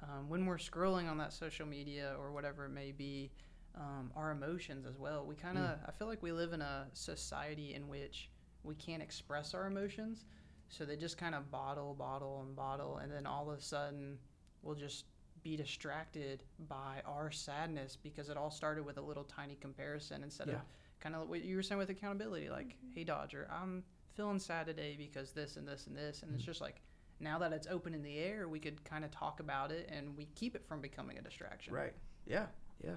[0.00, 3.30] um, when we're scrolling on that social media or whatever it may be,
[3.76, 5.24] um, our emotions as well.
[5.24, 5.88] We kind of, Mm.
[5.88, 8.28] I feel like we live in a society in which
[8.64, 10.24] we can't express our emotions.
[10.68, 12.96] So they just kind of bottle, bottle, and bottle.
[12.96, 14.18] And then all of a sudden,
[14.62, 15.04] we'll just
[15.42, 20.48] be distracted by our sadness because it all started with a little tiny comparison instead
[20.48, 20.54] of
[21.00, 23.82] kind of what you were saying with accountability like hey dodger i'm
[24.14, 26.46] feeling sad today because this and this and this and it's Mhm.
[26.46, 26.80] just like
[27.18, 30.16] now that it's open in the air we could kind of talk about it and
[30.16, 31.94] we keep it from becoming a distraction Right.
[32.26, 32.46] Yeah.
[32.84, 32.96] Yeah.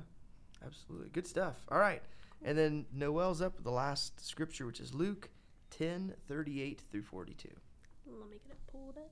[0.64, 1.10] Absolutely.
[1.10, 1.66] Good stuff.
[1.70, 2.02] All right.
[2.44, 5.30] And then Noel's up with the last scripture, which is Luke
[5.72, 7.50] 10 38 through 42.
[8.08, 9.12] Let me get it pulled up.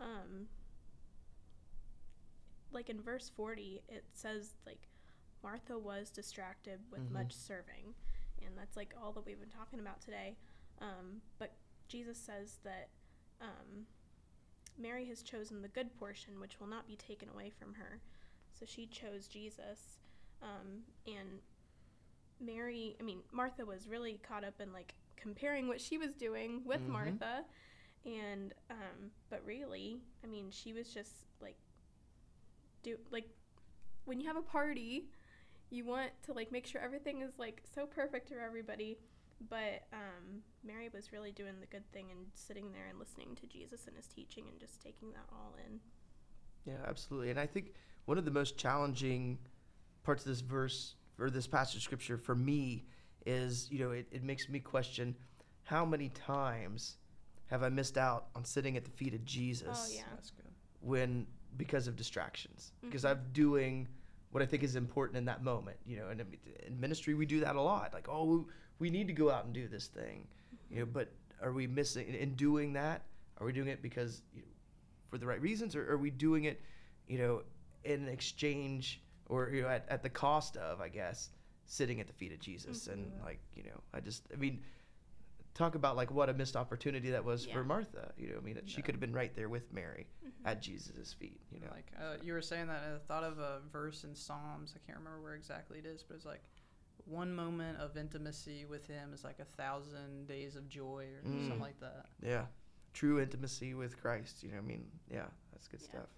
[0.00, 0.48] Um,
[2.72, 4.88] like in verse 40, it says, like,
[5.42, 7.12] Martha was distracted with Mhm.
[7.12, 7.94] much serving.
[8.42, 10.36] And that's like all that we've been talking about today.
[10.80, 11.54] Um, but
[11.88, 12.88] Jesus says that
[13.40, 13.86] um,
[14.76, 18.00] Mary has chosen the good portion, which will not be taken away from her.
[18.52, 19.98] So she chose Jesus.
[20.42, 21.42] Um, and
[22.40, 26.64] Mary, I mean, Martha was really caught up in like comparing what she was doing
[26.64, 26.88] with Mhm.
[26.88, 27.46] Martha.
[28.04, 31.56] And, um, but really, I mean, she was just like,
[32.82, 33.28] do, like,
[34.04, 35.06] when you have a party,
[35.70, 38.98] you want to like make sure everything is like so perfect for everybody.
[39.48, 43.46] But um, Mary was really doing the good thing and sitting there and listening to
[43.46, 45.80] Jesus and his teaching and just taking that all in.
[46.64, 47.30] Yeah, absolutely.
[47.30, 47.74] And I think
[48.06, 49.38] one of the most challenging
[50.02, 52.84] parts of this verse or this passage of scripture for me
[53.26, 55.14] is, you know, it, it makes me question
[55.64, 56.98] how many times
[57.54, 60.02] have I missed out on sitting at the feet of Jesus Oh, yeah.
[60.14, 60.44] That's good.
[60.80, 62.72] when because of distractions?
[62.82, 63.10] Because Mhm.
[63.10, 63.88] I'm doing
[64.32, 66.26] what I think is important in that moment, you know, and in
[66.66, 67.92] in ministry we do that a lot.
[67.94, 68.48] Like, oh,
[68.80, 70.26] we need to go out and do this thing,
[70.68, 73.02] you know, but are we missing in doing that?
[73.38, 74.48] Are we doing it because you know,
[75.08, 76.60] for the right reasons, or are we doing it,
[77.06, 77.42] you know,
[77.84, 81.30] in exchange or you know at, at the cost of, I guess,
[81.66, 83.24] sitting at the feet of Jesus and Mhm.
[83.24, 84.64] like you know, I just, I mean,
[85.54, 87.54] talk about like what a missed opportunity that was Yeah.
[87.54, 88.12] for Martha.
[88.18, 90.30] You know, I mean, she could have been right there with Mary Mhm.
[90.44, 91.40] at Jesus' feet.
[91.52, 94.74] You know, Like uh, you were saying that, I thought of a verse in Psalms.
[94.76, 96.42] I can't remember where exactly it is, but it's like
[97.06, 101.42] one moment of intimacy with Him is like a thousand days of joy or Mm.
[101.42, 102.06] something like that.
[102.20, 102.46] Yeah.
[102.92, 104.42] True intimacy with Christ.
[104.42, 105.88] You know, I mean, yeah, that's good Yeah.
[105.88, 106.08] stuff.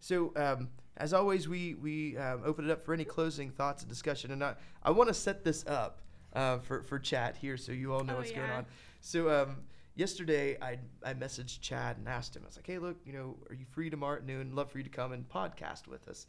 [0.00, 3.88] So, um, as always, we we um, open it up for any closing thoughts and
[3.90, 6.02] discussion, and I I want to set this up
[6.34, 8.66] uh, for for Chad here, so you all know Oh, what's going on.
[9.00, 9.56] So, um,
[9.94, 12.42] yesterday I I messaged Chad and asked him.
[12.44, 14.54] I was like, hey, look, you know, are you free tomorrow at noon?
[14.54, 16.26] Love for you to come and podcast with us.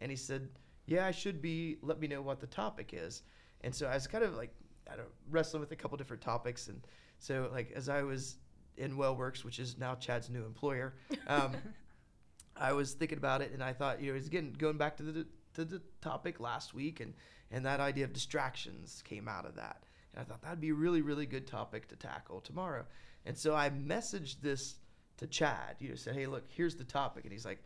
[0.00, 0.48] And he said,
[0.86, 1.76] yeah, I should be.
[1.82, 3.22] Let me know what the topic is.
[3.62, 4.54] And so I was kind of like,
[4.90, 6.80] I don't wrestling with a couple different topics, and
[7.18, 8.36] so like as I was
[8.76, 10.94] in WellWorks, which is now Chad's new employer,
[11.26, 11.52] um,
[12.56, 15.02] I was thinking about it, and I thought, you know, it's again going back to
[15.02, 17.14] the to the topic last week, and
[17.50, 20.74] and that idea of distractions came out of that, and I thought that'd be a
[20.74, 22.84] really really good topic to tackle tomorrow,
[23.26, 24.76] and so I messaged this
[25.18, 27.62] to Chad, you know, said, hey, look, here's the topic, and he's like.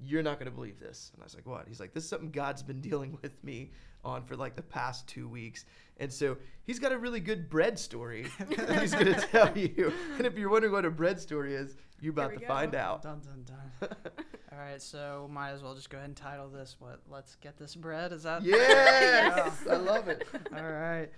[0.00, 1.10] You're not going to believe this.
[1.12, 1.66] And I was like, what?
[1.66, 3.72] He's like, this is something God's been dealing with me
[4.04, 5.64] on for like the past two weeks.
[5.98, 9.92] And so he's got a really good bread story that he's going to tell you.
[10.16, 12.46] And if you're wondering what a bread story is, you're about to go.
[12.46, 13.02] find out.
[13.02, 13.88] Dun dun dun.
[14.58, 17.00] All right, so might as well just go ahead and title this "What?
[17.08, 18.42] Let's get this bread." Is that?
[18.42, 20.26] Yes, I love it.
[20.52, 21.08] All right.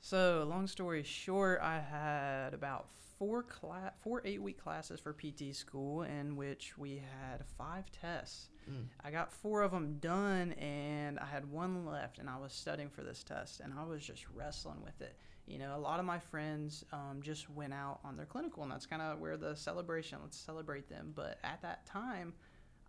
[0.00, 2.86] So, long story short, I had about
[3.18, 8.48] four cla- four eight week classes for PT school in which we had five tests.
[8.70, 8.86] Mm.
[9.04, 12.88] I got four of them done, and I had one left, and I was studying
[12.88, 15.18] for this test, and I was just wrestling with it.
[15.46, 18.72] You know, a lot of my friends um, just went out on their clinical, and
[18.72, 20.18] that's kind of where the celebration.
[20.22, 21.12] Let's celebrate them.
[21.14, 22.32] But at that time,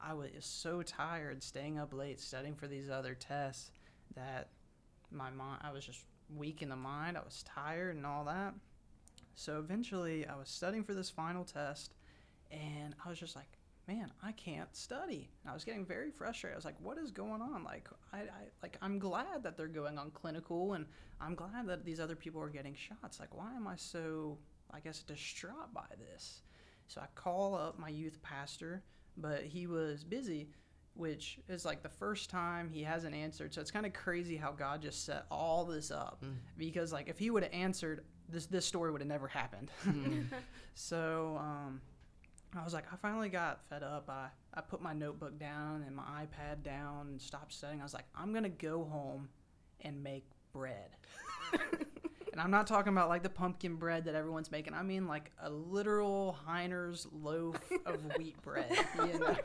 [0.01, 3.71] I was so tired, staying up late, studying for these other tests,
[4.15, 4.49] that
[5.11, 6.01] my mind, I was just
[6.35, 7.17] weak in the mind.
[7.17, 8.53] I was tired and all that.
[9.35, 11.93] So eventually, I was studying for this final test,
[12.51, 13.57] and I was just like,
[13.87, 15.29] man, I can't study.
[15.43, 16.55] And I was getting very frustrated.
[16.55, 17.63] I was like, what is going on?
[17.63, 20.85] Like, I, I like I'm glad that they're going on clinical, and
[21.21, 23.19] I'm glad that these other people are getting shots.
[23.19, 24.37] Like, why am I so,
[24.71, 26.41] I guess, distraught by this?
[26.87, 28.81] So I call up my youth pastor,
[29.17, 30.49] but he was busy,
[30.93, 33.53] which is like the first time he hasn't answered.
[33.53, 36.23] So it's kind of crazy how God just set all this up.
[36.23, 36.35] Mm.
[36.57, 39.71] Because like if he would have answered, this this story would have never happened.
[39.85, 40.27] Mm.
[40.79, 41.81] So um,
[42.55, 44.07] I was like, I finally got fed up.
[44.09, 47.79] I, I put my notebook down and my iPad down and stopped studying.
[47.79, 49.27] I was like, I'm going to go home
[49.81, 50.89] and make bread.
[52.37, 54.75] and I'm not talking about like the pumpkin bread that everyone's making.
[54.75, 57.55] I mean like a literal Heiner's loaf
[57.87, 58.71] of wheat bread.
[58.95, 59.35] You know?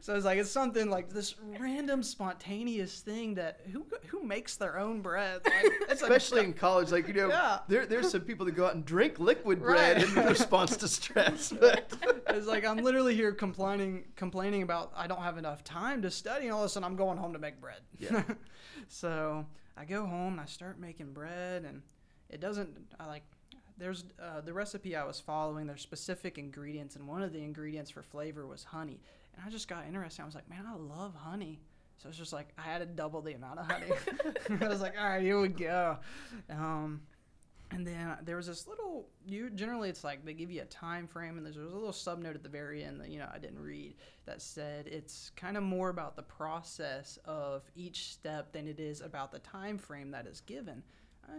[0.00, 4.80] so it's like, it's something like this random spontaneous thing that who, who makes their
[4.80, 5.42] own bread?
[5.44, 5.54] Like,
[5.88, 7.60] it's like- Especially in college, like you know, Yeah.
[7.68, 10.16] there there's some people that go out and drink liquid bread Right.
[10.16, 11.52] in response to stress.
[11.60, 11.92] But
[12.30, 16.46] It's like I'm literally here complaining complaining about I don't have enough time to study,
[16.46, 17.80] and all of a sudden I'm going home to make bread.
[17.96, 18.24] Yeah.
[18.88, 21.82] so I go home and I start making bread, and
[22.30, 22.70] it doesn't.
[22.98, 23.22] I like.
[23.76, 25.66] There's uh, the recipe I was following.
[25.66, 29.00] There's specific ingredients, and one of the ingredients for flavor was honey.
[29.34, 30.22] And I just got interested.
[30.22, 31.60] I was like, man, I love honey.
[31.96, 33.86] So it's just like I had to double the amount of honey.
[34.64, 35.98] I was like, all right, here we go.
[36.50, 37.02] Um,
[37.70, 41.06] and then there was this little you generally it's like they give you a time
[41.06, 43.28] frame and there's, there's a little sub note at the very end that you know
[43.32, 43.94] i didn't read
[44.26, 49.00] that said it's kind of more about the process of each step than it is
[49.00, 50.82] about the time frame that is given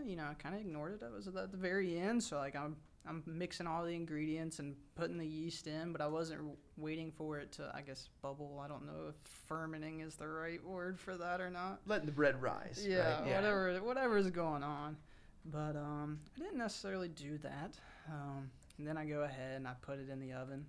[0.06, 2.56] you know i kind of ignored it i was at the very end so like
[2.56, 2.76] i'm
[3.08, 6.40] i'm mixing all the ingredients and putting the yeast in but i wasn't
[6.78, 9.16] waiting for it to i guess bubble i don't know if
[9.48, 12.86] fermenting is the right word for that or not Letting the bread rise.
[12.88, 13.36] yeah, right?
[13.36, 14.98] whatever whatever's going on.
[15.46, 17.78] But um, I didn't necessarily do that.
[18.12, 20.66] Um, and then I go ahead and I put it in the oven,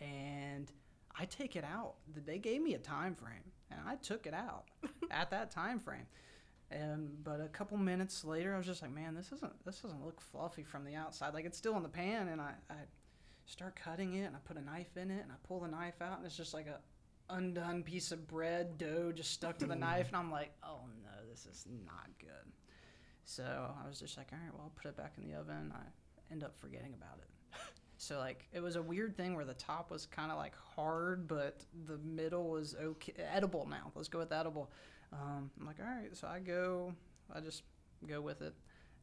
[0.00, 0.70] and
[1.18, 1.94] I take it out.
[2.26, 4.64] They gave me a time frame, and I took it out
[5.10, 6.06] at that time frame.
[6.70, 10.04] And but a couple minutes later, I was just like, man, this doesn't this doesn't
[10.04, 11.34] look fluffy from the outside.
[11.34, 12.74] Like it's still in the pan, and I, I
[13.46, 16.00] start cutting it, and I put a knife in it, and I pull the knife
[16.00, 16.80] out, and it's just like a
[17.30, 21.30] undone piece of bread dough just stuck to the knife, and I'm like, oh no,
[21.30, 22.52] this is not good.
[23.24, 25.72] So I was just like, all right, well, I'll put it back in the oven.
[25.74, 27.28] I end up forgetting about it.
[27.96, 31.26] So like it was a weird thing where the top was kind of like hard,
[31.28, 33.92] but the middle was okay, edible now.
[33.94, 34.70] Let's go with edible.
[35.14, 36.14] Um, I'm like, all right.
[36.14, 36.92] So I go,
[37.34, 37.62] I just
[38.06, 38.54] go with it.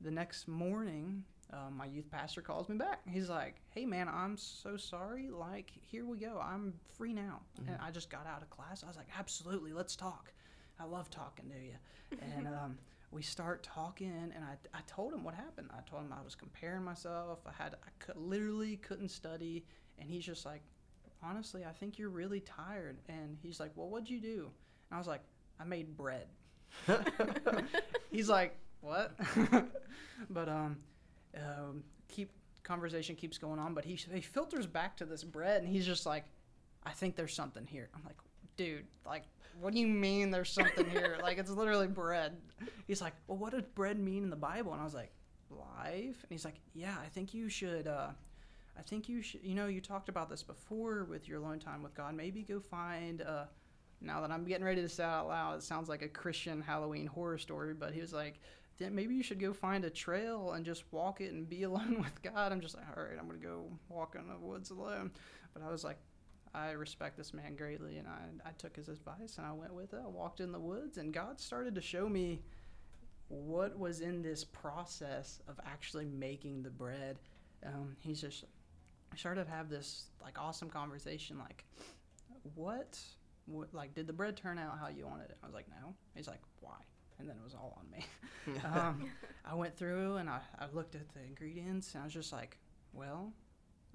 [0.02, 3.00] The next morning, um, my youth pastor calls me back.
[3.08, 5.30] He's like, hey man, I'm so sorry.
[5.30, 6.42] Like here we go.
[6.44, 8.84] I'm free now, and I just got out of class.
[8.84, 10.34] I was like, absolutely, let's talk.
[10.80, 12.78] I love talking to you, and um,
[13.12, 16.34] we start talking and I, I told him what happened i told him i was
[16.34, 19.66] comparing myself i had i could literally couldn't study
[20.00, 20.62] and he's just like
[21.22, 24.50] honestly i think you're really tired and he's like well what'd you do
[24.90, 25.22] and i was like
[25.62, 26.28] i made bread.
[28.12, 29.16] He's like what?
[30.30, 30.78] But um,
[31.36, 32.32] um keep
[32.64, 36.06] conversation keeps going on but he, he filters back to this bread and he's just
[36.06, 36.26] like
[36.84, 37.90] i think there's something here.
[37.96, 38.18] I'm like
[38.56, 39.24] dude like
[39.60, 41.18] what do you mean there's something here?
[41.22, 42.38] Like it's literally bread.
[42.88, 44.74] He's like well what does bread mean in the bible?
[44.74, 45.12] And i was like
[45.50, 46.24] life?
[46.24, 48.10] And he's like yeah i think you should uh
[48.78, 51.82] i think you should you know you talked about this before with your alone time
[51.82, 52.14] with god.
[52.16, 53.46] Maybe go find uh
[54.02, 56.62] now that i'm getting ready to say it out loud it sounds like a christian
[56.62, 58.40] halloween horror story but he was like
[58.80, 62.22] maybe you should go find a trail and just walk it and be alone with
[62.22, 65.12] god i'm just like all right i'm gonna go walk in the woods alone
[65.54, 65.98] but i was like
[66.54, 69.94] I respect this man greatly, and I, I took his advice and I went with
[69.94, 70.00] it.
[70.04, 72.42] I walked in the woods, and God started to show me
[73.30, 77.20] what was in this process of actually making the bread.
[77.66, 78.44] Um, he's just
[79.16, 81.64] started to have this like awesome conversation, like
[82.56, 83.00] what,
[83.46, 85.38] what, like did the bread turn out how you wanted it?
[85.44, 85.94] I was like, no.
[86.16, 86.76] He's like, why?
[87.20, 88.06] And then it was all on me.
[88.66, 89.10] um,
[89.46, 92.58] I went through and I, I looked at the ingredients, and I was just like,
[92.94, 93.32] well,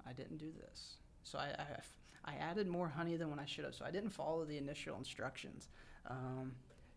[0.07, 0.97] I didn't do this.
[1.23, 1.65] So I, I
[2.29, 4.97] I added more honey than when I should have, so I didn't follow the initial
[4.97, 5.69] instructions.
[6.09, 6.53] Um,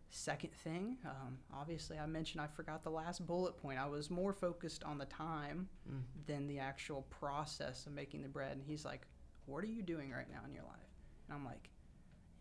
[0.09, 3.79] second thing, um, obviously, I mentioned I forgot the last bullet point.
[3.79, 6.01] I was more focused on the time Mm.
[6.27, 8.53] than the actual process of making the bread.
[8.53, 9.07] And he's like,
[9.45, 10.91] What are you doing right now in your life?
[11.27, 11.69] And I'm like,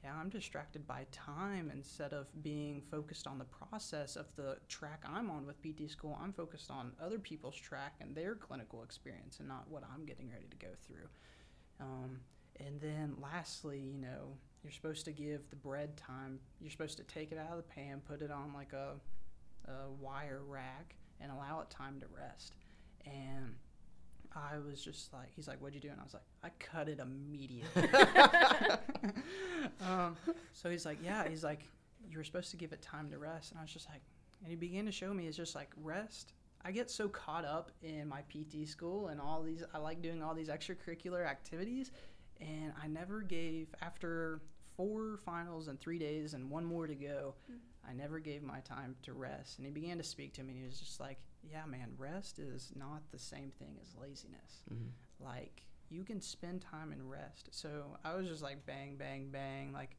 [0.02, 5.02] Yeah, I'm distracted by time instead of being focused on the process of the track
[5.06, 6.18] I'm on with PT school.
[6.22, 10.30] I'm focused on other people's track and their clinical experience and not what I'm getting
[10.30, 11.08] ready to go through.
[11.80, 12.20] Um,
[12.58, 16.38] and then lastly, you know, you're supposed to give the bread time.
[16.60, 18.94] You're supposed to take it out of the pan, put it on like a,
[19.70, 22.54] a wire rack, and allow it time to rest.
[23.04, 23.54] And
[24.34, 26.88] I was just like, he's like, "What'd you do?" And I was like, "I cut
[26.88, 27.88] it immediately."
[29.80, 30.16] um,
[30.52, 31.68] so he's like, "Yeah." He's like,
[32.08, 34.02] "You were supposed to give it time to rest," and I was just like,
[34.42, 36.32] and he began to show me it's just like rest.
[36.64, 39.64] I get so caught up in my PT school and all these.
[39.74, 41.90] I like doing all these extracurricular activities,
[42.40, 44.40] and I never gave after
[44.76, 47.34] four finals and three days and one more to go.
[47.88, 49.58] I never gave my time to rest.
[49.58, 50.52] And he began to speak to me.
[50.52, 54.62] And he was just like, "Yeah, man, rest is not the same thing as laziness.
[54.70, 54.90] Mhm.
[55.18, 59.72] Like you can spend time in rest." So I was just like, bang, bang, bang,
[59.72, 59.96] like.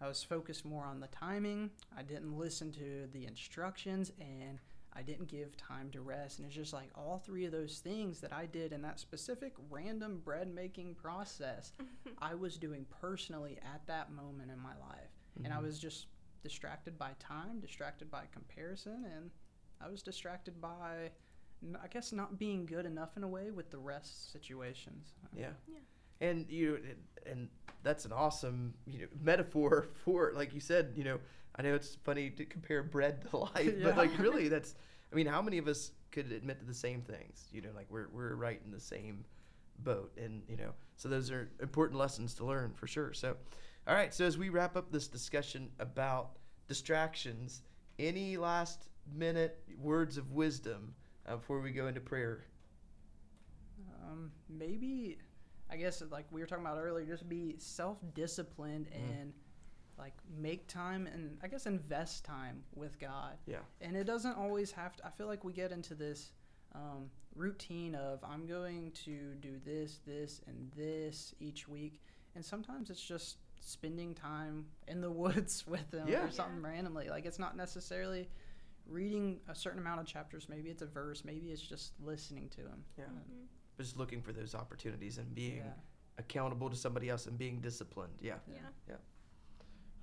[0.00, 1.70] I was focused more on the timing.
[1.96, 4.60] I didn't listen to the instructions and
[4.92, 6.38] I didn't give time to rest.
[6.38, 9.54] And it's just like all three of those things that I did in that specific
[9.70, 11.72] random bread making process,
[12.18, 15.12] I was doing personally at that moment in my life.
[15.44, 15.62] And I Mhm.
[15.62, 16.08] was just
[16.42, 19.30] distracted by time, distracted by comparison, and
[19.84, 21.10] I was distracted by,
[21.82, 25.12] I guess, not being good enough in a way with the rest situations.
[25.36, 25.48] Yeah.
[25.68, 25.78] Yeah.
[26.20, 27.48] And you and- and
[27.82, 31.18] that's an awesome you know metaphor for like you said you know
[31.56, 33.84] I know it's funny to compare bread to life Yeah.
[33.84, 34.74] but like really that's
[35.10, 37.86] I mean how many of us could admit to the same things you know like
[37.90, 39.24] we're we're right in the same
[39.78, 43.36] boat and you know so those are important lessons to learn for sure so
[43.88, 46.36] all right so as we wrap up this discussion about
[46.68, 47.62] distractions
[47.98, 50.94] any last minute words of wisdom
[51.26, 52.44] uh, before we go into prayer?
[54.02, 55.18] Um, maybe,
[55.70, 59.20] I guess like we were talking about earlier, just be self-disciplined Mm.
[59.20, 59.32] and
[59.96, 63.36] like make time and I guess invest time with God.
[63.46, 63.58] Yeah.
[63.80, 65.06] And it doesn't always have to.
[65.06, 66.32] I feel like we get into this
[66.74, 72.00] um, routine of I'm going to do this, this, and this each week,
[72.34, 76.24] and sometimes it's just spending time in the woods with them Yeah.
[76.26, 77.08] or something randomly.
[77.08, 78.28] Like it's not necessarily
[78.86, 80.48] reading a certain amount of chapters.
[80.48, 81.24] Maybe it's a verse.
[81.24, 82.84] Maybe it's just listening to him.
[82.98, 83.04] Yeah.
[83.04, 83.46] Uh, Mhm.
[83.78, 85.72] Just looking for those opportunities and being yeah.
[86.18, 88.18] accountable to somebody else and being disciplined.
[88.20, 88.38] Yeah.
[88.88, 88.96] Yeah.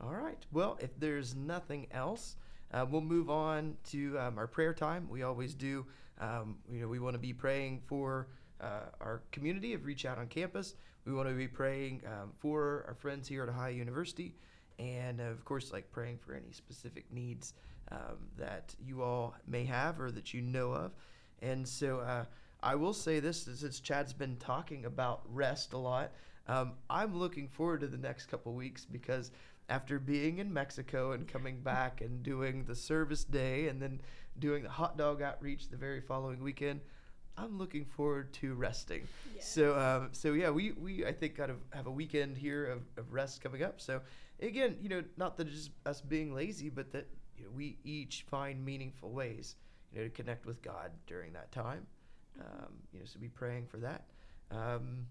[0.02, 0.44] All right.
[0.52, 2.36] Well, if there's nothing else,
[2.72, 5.08] uh, we'll move on to um, our prayer time.
[5.10, 5.86] We always do.
[6.20, 8.28] Um, you know, we want to be praying for
[8.60, 10.76] uh, our community of Reach Out on campus.
[11.06, 14.36] We want to be praying um, for our friends here at Ohio University,
[14.80, 17.54] and uh, of course, like praying for any specific needs
[17.92, 20.92] um, that you all may have or that you know of.
[21.42, 22.26] And so, uh,
[22.64, 26.12] I will say this: since Chad's been talking about rest a lot,
[26.48, 29.32] um, I'm looking forward to the next couple weeks because
[29.70, 34.00] after being in Mexico and coming back and doing the service day and then
[34.39, 36.82] doing the hot dog outreach the very following weekend,
[37.38, 39.08] I'm looking forward to resting.
[39.36, 39.48] Yes.
[39.48, 42.82] So, um, so yeah, we, we I think kind of have a weekend here of,
[42.98, 43.82] of rest coming up.
[43.82, 44.02] So,
[44.42, 47.08] again, you know, not that it's just us being lazy, but that
[47.42, 49.56] you know, we each find meaningful ways,
[49.92, 51.88] you know, to connect with God during that time.
[52.39, 54.06] Um, you know, so be praying for that.
[54.52, 55.08] Um,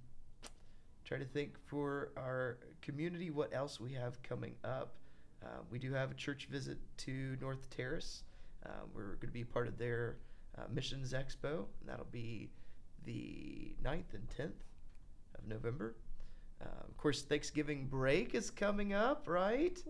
[1.05, 4.95] try to think for our community what else we have coming up.
[5.43, 8.23] Uh, we do have a church visit to North Terrace.
[8.65, 10.19] Um, we're going to be part of their
[10.57, 12.51] uh, Missions Expo, and that'll be
[13.05, 14.61] the 9th and 10th
[15.39, 15.97] of November.
[16.63, 19.83] Uh, of course, Thanksgiving break is coming up, right?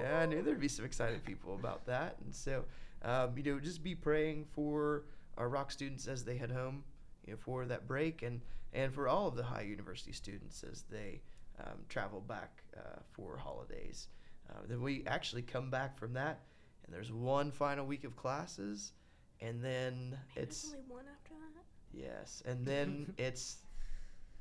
[0.00, 2.16] Yeah, I knew there'd be some excited people about that.
[2.24, 2.64] And so,
[3.02, 5.04] um, you know, just be praying for
[5.38, 6.82] our rock students as they head home,
[7.26, 8.40] you know, for that break, and
[8.72, 11.20] and for all of the Ohio University students as they
[11.60, 14.08] um, travel back uh, for holidays.
[14.48, 16.40] Uh, then we actually come back from that,
[16.84, 18.92] and there's one final week of classes,
[19.40, 21.64] and then it's only one after that.
[21.92, 23.58] yes, and then it's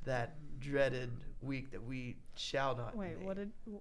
[0.06, 2.96] that dreaded week that we shall not.
[2.96, 3.26] Wait, name.
[3.26, 3.52] what did?
[3.72, 3.78] wh-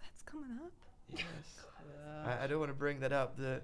[0.00, 0.72] That's coming up.
[1.10, 1.24] Yes.
[1.54, 2.36] Yeah.
[2.40, 3.36] I, I don't want to bring that up.
[3.36, 3.62] The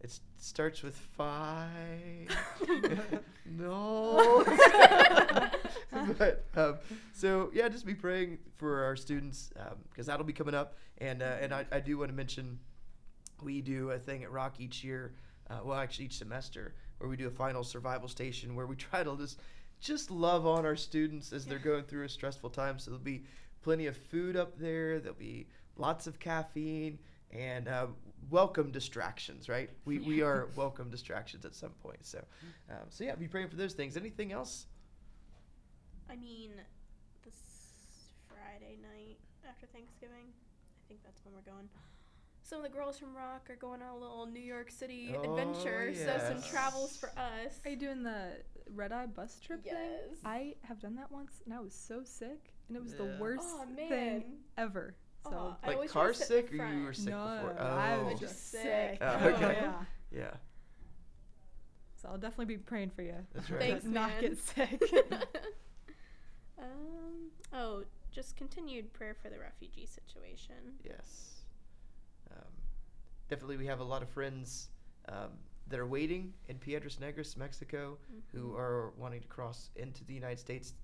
[0.00, 2.28] it starts with five.
[3.46, 4.44] no.
[6.18, 6.78] but um,
[7.12, 9.52] so yeah, just be praying for our students
[9.90, 10.76] because that'll be coming up.
[10.98, 12.58] And uh, and I, I do want to mention
[13.42, 15.14] we do a thing at Rock each year.
[15.48, 19.02] Uh, well, actually each semester where we do a final survival station where we try
[19.02, 19.38] to just
[19.82, 22.78] just love on our students as they're going through a stressful time.
[22.78, 23.24] So there'll be
[23.62, 25.00] plenty of food up there.
[25.00, 26.98] There'll be lots of caffeine
[27.32, 27.88] and uh,
[28.30, 29.48] welcome distractions.
[29.48, 29.70] Right?
[29.84, 32.06] We we are welcome distractions at some point.
[32.06, 32.24] So
[32.70, 33.96] um, so yeah, be praying for those things.
[33.96, 34.66] Anything else?
[36.08, 36.52] I mean,
[37.24, 37.34] this
[38.28, 39.18] Friday night
[39.48, 41.68] after Thanksgiving, I think that's when we're going.
[42.42, 45.22] Some of the girls from Rock are going on a little New York City Oh,
[45.22, 47.60] adventure, so some travels for us.
[47.64, 48.32] Are you doing the
[48.74, 49.72] red eye bus trip thing?
[49.74, 50.18] Yes.
[50.24, 52.98] I have done that once, and I was so sick, and it was Yeah.
[52.98, 53.88] the worst Oh man.
[53.88, 54.94] thing ever.
[55.24, 57.08] So Aw, I Like always car wanna sit in sick, the or you were sick
[57.10, 57.60] no, before?
[57.60, 58.04] I Oh.
[58.04, 58.62] was Just just sick.
[58.62, 58.98] sick.
[59.00, 59.58] Oh, Oh, okay.
[59.62, 59.84] yeah.
[60.10, 60.34] yeah,
[61.94, 63.14] So I'll definitely be praying for you.
[63.32, 63.60] that's right.
[63.60, 64.20] Thanks, to not man.
[64.20, 64.82] get sick.
[66.58, 67.30] um.
[67.52, 70.56] Oh, just continued prayer for the refugee situation.
[70.84, 71.41] Yes.
[72.36, 72.44] Um,
[73.28, 74.68] definitely, we have a lot of friends
[75.08, 75.30] um,
[75.68, 77.98] that are waiting in Piedras Negras, Mexico,
[78.32, 78.58] who Mhm.
[78.58, 80.74] are wanting to cross into the United States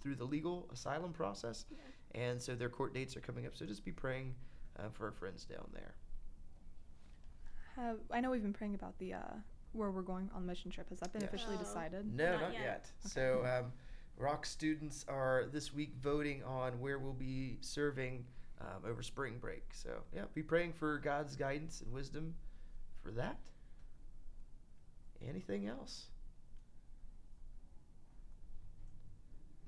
[0.00, 1.66] through the legal asylum process.
[1.70, 1.78] Yeah.
[2.14, 3.54] And so their court dates are coming up.
[3.54, 4.34] So just be praying
[4.76, 5.94] uh, for our friends down there.
[7.76, 9.34] Have, I know we've been praying about the uh,
[9.72, 10.88] where we're going on the mission trip.
[10.88, 11.28] Has that been Yeah.
[11.28, 12.06] officially decided?
[12.14, 12.62] No, Not not, yet.
[12.62, 12.90] yet.
[13.00, 13.72] So, um,
[14.16, 18.26] Rock students are this week voting on where we'll be serving
[18.60, 19.64] um, over spring break.
[19.72, 22.34] So, yeah, be praying for God's guidance and wisdom
[23.02, 23.38] for that.
[25.26, 26.06] Anything else?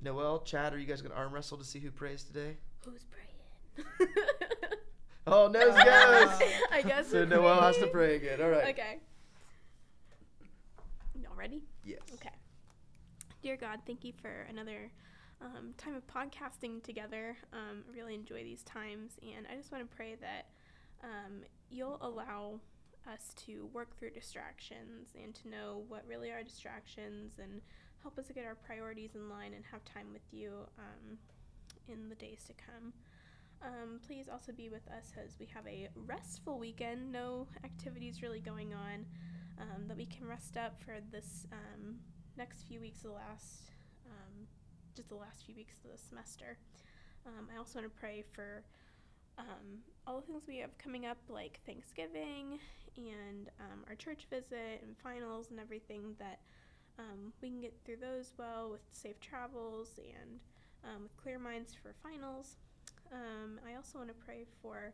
[0.03, 2.57] Noel, Chad, are you guys going to arm wrestle to see who prays today?
[2.85, 4.11] Who's praying?
[5.27, 6.49] Oh, nose goes.
[6.73, 7.09] I guess.
[7.09, 8.41] so, Noel has to pray again.
[8.41, 8.71] All right.
[8.71, 8.99] Okay.
[11.15, 11.63] Y'all ready?
[11.85, 12.01] Yes.
[12.15, 12.35] Okay.
[13.43, 14.91] Dear God, thank you for another
[15.41, 17.37] um, time of podcasting together.
[17.53, 20.47] Um, I really enjoy these times, and I just want to pray that
[21.03, 22.61] um, you'll allow
[23.11, 27.63] us to work through distractions and to know what really are distractions and
[28.03, 31.19] help us get our priorities in line and have time with you um,
[31.89, 32.93] in the days to come.
[33.63, 38.41] Um, please also be with us as we have a restful weekend, no activities really
[38.41, 39.07] going on.
[39.61, 41.97] um, that we can rest up for this um,
[42.37, 43.71] next few weeks of the last,
[44.07, 44.47] um,
[44.95, 46.59] just the last few weeks of the semester.
[47.27, 48.63] Um, I also want to pray for
[49.39, 52.59] um, all the things we have coming up, like Thanksgiving
[52.97, 56.41] and um, our church visit and finals and everything, that
[56.99, 60.41] um, we can get through those well with safe travels and
[60.85, 62.57] um, with clear minds for finals.
[63.13, 64.93] Um, I also want to pray for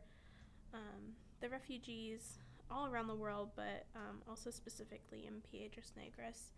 [1.41, 2.39] the refugees
[2.69, 3.85] all around the world, but
[4.29, 6.51] also specifically in Piedras Negras.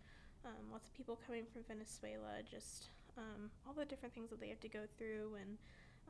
[0.70, 2.88] Lots of people coming from Venezuela, just
[3.20, 5.58] um, all the different things that they have to go through and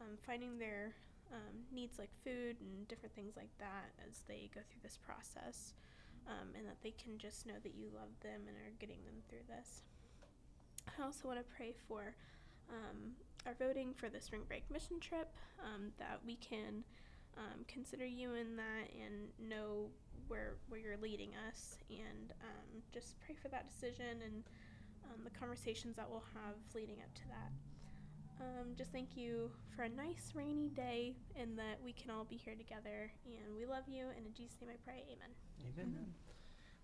[0.01, 0.95] um, finding their
[1.35, 5.75] um, needs like food and different things like that as they go through this process.
[6.29, 9.19] Um, and that they can just know that you love them and are getting them
[9.29, 9.83] through this.
[10.87, 12.15] I also want to pray for
[12.69, 15.35] um, our voting for the spring break mission trip,
[15.99, 16.85] that we can
[17.37, 19.89] um, consider you in that and know
[20.29, 24.45] where where you're leading us, and um, just pray for that decision and
[25.11, 27.53] um, the conversations that we'll have leading up to that.
[28.41, 32.37] Um, just thank you for a nice rainy day, and that we can all be
[32.37, 33.13] here together.
[33.27, 35.31] And we love you, and in Jesus' name I pray, Amen.
[35.79, 36.07] Amen.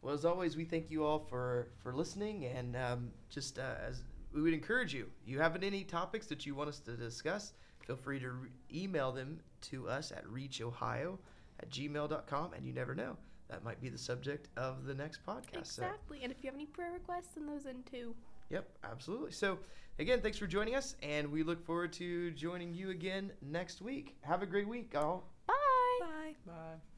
[0.02, 4.02] Well, as always, we thank you all for for listening, and um, just uh, as
[4.32, 7.54] we would encourage you, you have any topics that you want us to discuss,
[7.86, 11.18] feel free to re- email them to us at reachohio
[11.60, 13.16] at gmail.com, and you never know.
[13.48, 15.66] That might be the subject of the next podcast.
[15.66, 16.20] So, Exactly.
[16.22, 18.14] And if you have any prayer requests, send those in too.
[18.50, 19.32] yep, absolutely.
[19.32, 19.58] So,
[19.98, 24.16] again, thanks for joining us, and we look forward to joining you again next week.
[24.22, 25.28] Have a great week, all.
[25.46, 25.54] Bye.
[26.00, 26.34] Bye.
[26.46, 26.95] Bye.